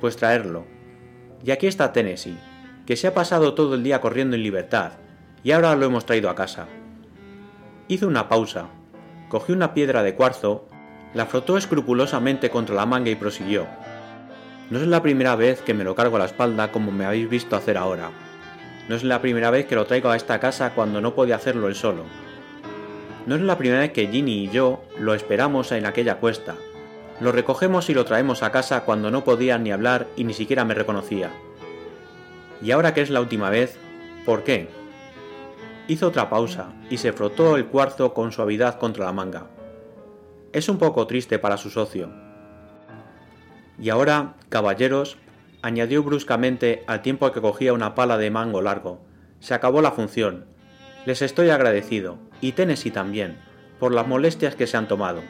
Pues 0.00 0.16
traerlo. 0.16 0.64
Y 1.44 1.50
aquí 1.50 1.66
está 1.66 1.92
Tennessee, 1.92 2.38
que 2.86 2.96
se 2.96 3.06
ha 3.06 3.14
pasado 3.14 3.54
todo 3.54 3.74
el 3.74 3.82
día 3.82 4.00
corriendo 4.00 4.34
en 4.34 4.42
libertad, 4.42 4.92
y 5.42 5.52
ahora 5.52 5.74
lo 5.76 5.86
hemos 5.86 6.06
traído 6.06 6.30
a 6.30 6.34
casa. 6.34 6.66
Hizo 7.88 8.06
una 8.06 8.28
pausa, 8.28 8.68
cogió 9.28 9.54
una 9.54 9.74
piedra 9.74 10.02
de 10.02 10.14
cuarzo, 10.14 10.68
la 11.12 11.26
frotó 11.26 11.56
escrupulosamente 11.56 12.50
contra 12.50 12.74
la 12.74 12.86
manga 12.86 13.10
y 13.10 13.14
prosiguió. 13.14 13.66
No 14.70 14.78
es 14.78 14.86
la 14.86 15.02
primera 15.02 15.36
vez 15.36 15.60
que 15.60 15.74
me 15.74 15.84
lo 15.84 15.94
cargo 15.94 16.16
a 16.16 16.20
la 16.20 16.26
espalda 16.26 16.70
como 16.72 16.92
me 16.92 17.04
habéis 17.04 17.28
visto 17.28 17.56
hacer 17.56 17.76
ahora. 17.76 18.10
No 18.88 18.96
es 18.96 19.04
la 19.04 19.20
primera 19.20 19.50
vez 19.50 19.66
que 19.66 19.74
lo 19.74 19.86
traigo 19.86 20.08
a 20.08 20.16
esta 20.16 20.40
casa 20.40 20.74
cuando 20.74 21.00
no 21.00 21.14
podía 21.14 21.36
hacerlo 21.36 21.68
él 21.68 21.74
solo. 21.74 22.04
No 23.26 23.34
es 23.34 23.40
la 23.42 23.58
primera 23.58 23.80
vez 23.80 23.92
que 23.92 24.06
Ginny 24.06 24.44
y 24.44 24.50
yo 24.50 24.82
lo 24.98 25.14
esperamos 25.14 25.72
en 25.72 25.86
aquella 25.86 26.16
cuesta. 26.16 26.54
Lo 27.20 27.32
recogemos 27.32 27.90
y 27.90 27.94
lo 27.94 28.04
traemos 28.04 28.42
a 28.42 28.50
casa 28.50 28.84
cuando 28.84 29.10
no 29.10 29.24
podía 29.24 29.58
ni 29.58 29.72
hablar 29.72 30.08
y 30.16 30.24
ni 30.24 30.32
siquiera 30.32 30.64
me 30.64 30.74
reconocía. 30.74 31.30
Y 32.62 32.70
ahora 32.70 32.94
que 32.94 33.02
es 33.02 33.10
la 33.10 33.20
última 33.20 33.50
vez, 33.50 33.78
¿por 34.24 34.42
qué? 34.42 34.68
Hizo 35.88 36.08
otra 36.08 36.30
pausa 36.30 36.72
y 36.88 36.98
se 36.98 37.12
frotó 37.12 37.56
el 37.56 37.66
cuarzo 37.66 38.14
con 38.14 38.32
suavidad 38.32 38.78
contra 38.78 39.04
la 39.04 39.12
manga. 39.12 39.46
Es 40.52 40.68
un 40.68 40.78
poco 40.78 41.06
triste 41.06 41.38
para 41.38 41.56
su 41.56 41.70
socio, 41.70 42.10
y 43.80 43.88
ahora, 43.88 44.34
caballeros, 44.50 45.16
añadió 45.62 46.02
bruscamente 46.02 46.84
al 46.86 47.00
tiempo 47.00 47.32
que 47.32 47.40
cogía 47.40 47.72
una 47.72 47.94
pala 47.94 48.18
de 48.18 48.30
mango 48.30 48.60
largo. 48.60 49.00
Se 49.40 49.54
acabó 49.54 49.80
la 49.80 49.92
función. 49.92 50.44
Les 51.06 51.22
estoy 51.22 51.48
agradecido, 51.48 52.18
y 52.42 52.52
Tennessee 52.52 52.90
también, 52.90 53.38
por 53.78 53.94
las 53.94 54.06
molestias 54.06 54.54
que 54.54 54.66
se 54.66 54.76
han 54.76 54.86
tomado. 54.86 55.22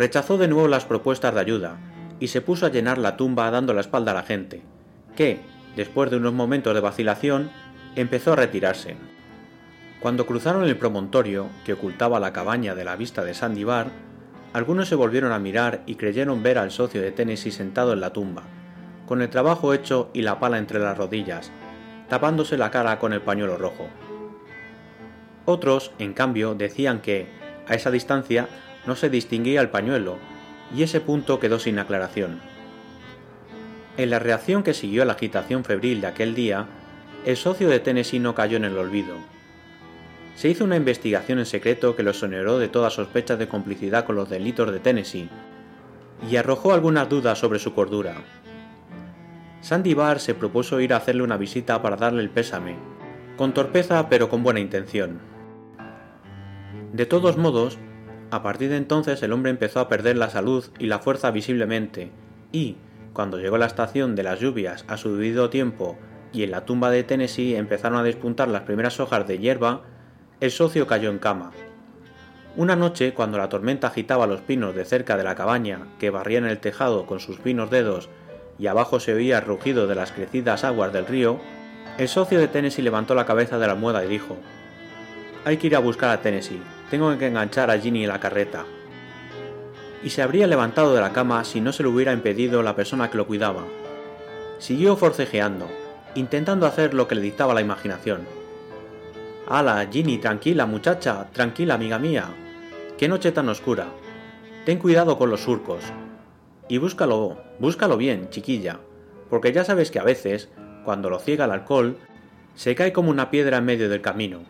Rechazó 0.00 0.38
de 0.38 0.48
nuevo 0.48 0.66
las 0.66 0.86
propuestas 0.86 1.34
de 1.34 1.40
ayuda, 1.40 1.76
y 2.20 2.28
se 2.28 2.40
puso 2.40 2.64
a 2.64 2.70
llenar 2.70 2.96
la 2.96 3.18
tumba 3.18 3.50
dando 3.50 3.74
la 3.74 3.82
espalda 3.82 4.12
a 4.12 4.14
la 4.14 4.22
gente, 4.22 4.62
que, 5.14 5.40
después 5.76 6.10
de 6.10 6.16
unos 6.16 6.32
momentos 6.32 6.72
de 6.72 6.80
vacilación, 6.80 7.50
empezó 7.96 8.32
a 8.32 8.36
retirarse. 8.36 8.96
Cuando 10.00 10.24
cruzaron 10.24 10.64
el 10.64 10.78
promontorio 10.78 11.48
que 11.66 11.74
ocultaba 11.74 12.18
la 12.18 12.32
cabaña 12.32 12.74
de 12.74 12.82
la 12.82 12.96
vista 12.96 13.24
de 13.24 13.34
Sandibar, 13.34 13.88
algunos 14.54 14.88
se 14.88 14.94
volvieron 14.94 15.32
a 15.32 15.38
mirar 15.38 15.82
y 15.84 15.96
creyeron 15.96 16.42
ver 16.42 16.56
al 16.56 16.70
socio 16.70 17.02
de 17.02 17.12
Tennessee 17.12 17.52
sentado 17.52 17.92
en 17.92 18.00
la 18.00 18.14
tumba, 18.14 18.44
con 19.06 19.20
el 19.20 19.28
trabajo 19.28 19.74
hecho 19.74 20.08
y 20.14 20.22
la 20.22 20.40
pala 20.40 20.56
entre 20.56 20.78
las 20.78 20.96
rodillas, 20.96 21.52
tapándose 22.08 22.56
la 22.56 22.70
cara 22.70 22.98
con 22.98 23.12
el 23.12 23.20
pañuelo 23.20 23.58
rojo. 23.58 23.90
Otros, 25.44 25.92
en 25.98 26.14
cambio, 26.14 26.54
decían 26.54 27.02
que, 27.02 27.26
a 27.68 27.74
esa 27.74 27.90
distancia, 27.90 28.48
no 28.86 28.96
se 28.96 29.10
distinguía 29.10 29.60
el 29.60 29.70
pañuelo, 29.70 30.18
y 30.74 30.82
ese 30.82 31.00
punto 31.00 31.40
quedó 31.40 31.58
sin 31.58 31.78
aclaración. 31.78 32.40
En 33.96 34.10
la 34.10 34.18
reacción 34.18 34.62
que 34.62 34.74
siguió 34.74 35.02
a 35.02 35.04
la 35.04 35.14
agitación 35.14 35.64
febril 35.64 36.00
de 36.00 36.06
aquel 36.06 36.34
día, 36.34 36.66
el 37.24 37.36
socio 37.36 37.68
de 37.68 37.80
Tennessee 37.80 38.18
no 38.18 38.34
cayó 38.34 38.56
en 38.56 38.64
el 38.64 38.78
olvido, 38.78 39.16
se 40.40 40.48
hizo 40.48 40.64
una 40.64 40.76
investigación 40.76 41.38
en 41.38 41.44
secreto 41.44 41.94
que 41.94 42.02
lo 42.02 42.12
exoneró 42.12 42.58
de 42.58 42.68
toda 42.68 42.88
sospecha 42.88 43.36
de 43.36 43.46
complicidad 43.46 44.06
con 44.06 44.16
los 44.16 44.30
delitos 44.30 44.72
de 44.72 44.80
Tennessee 44.80 45.28
y 46.30 46.36
arrojó 46.36 46.72
algunas 46.72 47.10
dudas 47.10 47.38
sobre 47.38 47.58
su 47.58 47.74
cordura. 47.74 48.14
Sandy 49.60 49.92
Barr 49.92 50.18
se 50.18 50.34
propuso 50.34 50.80
ir 50.80 50.94
a 50.94 50.96
hacerle 50.96 51.24
una 51.24 51.36
visita 51.36 51.82
para 51.82 51.96
darle 51.96 52.22
el 52.22 52.30
pésame, 52.30 52.76
con 53.36 53.52
torpeza 53.52 54.08
pero 54.08 54.30
con 54.30 54.42
buena 54.42 54.60
intención. 54.60 55.20
De 56.94 57.04
todos 57.04 57.36
modos, 57.36 57.78
a 58.30 58.42
partir 58.42 58.70
de 58.70 58.76
entonces 58.76 59.22
el 59.22 59.32
hombre 59.32 59.50
empezó 59.50 59.80
a 59.80 59.88
perder 59.88 60.16
la 60.16 60.30
salud 60.30 60.64
y 60.78 60.86
la 60.86 61.00
fuerza 61.00 61.30
visiblemente, 61.30 62.10
y, 62.52 62.76
cuando 63.12 63.38
llegó 63.38 63.58
la 63.58 63.66
estación 63.66 64.14
de 64.14 64.22
las 64.22 64.40
lluvias 64.40 64.84
a 64.88 64.96
su 64.96 65.16
debido 65.16 65.50
tiempo 65.50 65.98
y 66.32 66.44
en 66.44 66.52
la 66.52 66.64
tumba 66.64 66.90
de 66.90 67.02
Tennessee 67.02 67.56
empezaron 67.56 67.98
a 67.98 68.04
despuntar 68.04 68.48
las 68.48 68.62
primeras 68.62 69.00
hojas 69.00 69.26
de 69.26 69.38
hierba, 69.38 69.82
el 70.40 70.50
socio 70.50 70.86
cayó 70.86 71.10
en 71.10 71.18
cama. 71.18 71.50
Una 72.56 72.76
noche, 72.76 73.14
cuando 73.14 73.38
la 73.38 73.48
tormenta 73.48 73.88
agitaba 73.88 74.26
los 74.26 74.40
pinos 74.40 74.74
de 74.74 74.84
cerca 74.84 75.16
de 75.16 75.24
la 75.24 75.34
cabaña, 75.34 75.86
que 75.98 76.10
barrían 76.10 76.44
el 76.44 76.58
tejado 76.58 77.06
con 77.06 77.20
sus 77.20 77.38
finos 77.38 77.70
dedos, 77.70 78.08
y 78.58 78.66
abajo 78.66 79.00
se 79.00 79.14
oía 79.14 79.38
el 79.38 79.44
rugido 79.44 79.86
de 79.86 79.94
las 79.94 80.12
crecidas 80.12 80.64
aguas 80.64 80.92
del 80.92 81.06
río, 81.06 81.40
el 81.98 82.08
socio 82.08 82.38
de 82.38 82.48
Tennessee 82.48 82.82
levantó 82.82 83.14
la 83.14 83.26
cabeza 83.26 83.58
de 83.58 83.66
la 83.66 83.72
almohada 83.72 84.04
y 84.04 84.08
dijo: 84.08 84.36
Hay 85.44 85.56
que 85.56 85.68
ir 85.68 85.76
a 85.76 85.80
buscar 85.80 86.10
a 86.10 86.22
Tennessee, 86.22 86.62
tengo 86.90 87.16
que 87.16 87.28
enganchar 87.28 87.70
a 87.70 87.78
Ginny 87.78 88.02
en 88.02 88.08
la 88.08 88.20
carreta. 88.20 88.64
Y 90.02 90.10
se 90.10 90.22
habría 90.22 90.46
levantado 90.46 90.94
de 90.94 91.00
la 91.00 91.12
cama 91.12 91.44
si 91.44 91.60
no 91.60 91.72
se 91.72 91.82
lo 91.82 91.90
hubiera 91.90 92.12
impedido 92.12 92.62
la 92.62 92.76
persona 92.76 93.10
que 93.10 93.18
lo 93.18 93.26
cuidaba. 93.26 93.64
Siguió 94.58 94.96
forcejeando, 94.96 95.68
intentando 96.14 96.66
hacer 96.66 96.94
lo 96.94 97.06
que 97.06 97.14
le 97.14 97.20
dictaba 97.20 97.54
la 97.54 97.60
imaginación 97.60 98.26
Hala, 99.52 99.84
Ginny, 99.90 100.18
tranquila, 100.18 100.64
muchacha, 100.64 101.28
tranquila, 101.32 101.74
amiga 101.74 101.98
mía. 101.98 102.26
Qué 102.96 103.08
noche 103.08 103.32
tan 103.32 103.48
oscura. 103.48 103.88
Ten 104.64 104.78
cuidado 104.78 105.18
con 105.18 105.28
los 105.28 105.40
surcos. 105.40 105.82
Y 106.68 106.78
búscalo, 106.78 107.36
búscalo 107.58 107.96
bien, 107.96 108.30
chiquilla, 108.30 108.78
porque 109.28 109.52
ya 109.52 109.64
sabes 109.64 109.90
que 109.90 109.98
a 109.98 110.04
veces, 110.04 110.50
cuando 110.84 111.10
lo 111.10 111.18
ciega 111.18 111.46
el 111.46 111.50
alcohol, 111.50 111.96
se 112.54 112.76
cae 112.76 112.92
como 112.92 113.10
una 113.10 113.28
piedra 113.32 113.56
en 113.56 113.64
medio 113.64 113.88
del 113.88 114.00
camino. 114.00 114.42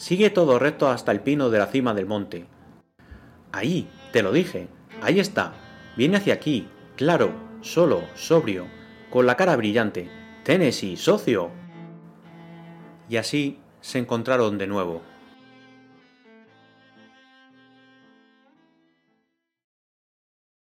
Sigue 0.00 0.30
todo 0.30 0.58
recto 0.58 0.88
hasta 0.88 1.12
el 1.12 1.20
pino 1.20 1.50
de 1.50 1.58
la 1.58 1.66
cima 1.66 1.92
del 1.92 2.06
monte. 2.06 2.46
Ahí, 3.52 3.86
te 4.14 4.22
lo 4.22 4.32
dije, 4.32 4.66
ahí 5.02 5.20
está. 5.20 5.52
Viene 5.94 6.16
hacia 6.16 6.32
aquí, 6.32 6.66
claro, 6.96 7.34
solo, 7.60 8.00
sobrio, 8.14 8.64
con 9.10 9.26
la 9.26 9.36
cara 9.36 9.54
brillante. 9.56 10.08
Tennessee, 10.42 10.96
socio. 10.96 11.50
Y 13.10 13.18
así 13.18 13.58
se 13.82 13.98
encontraron 13.98 14.56
de 14.56 14.68
nuevo. 14.68 15.02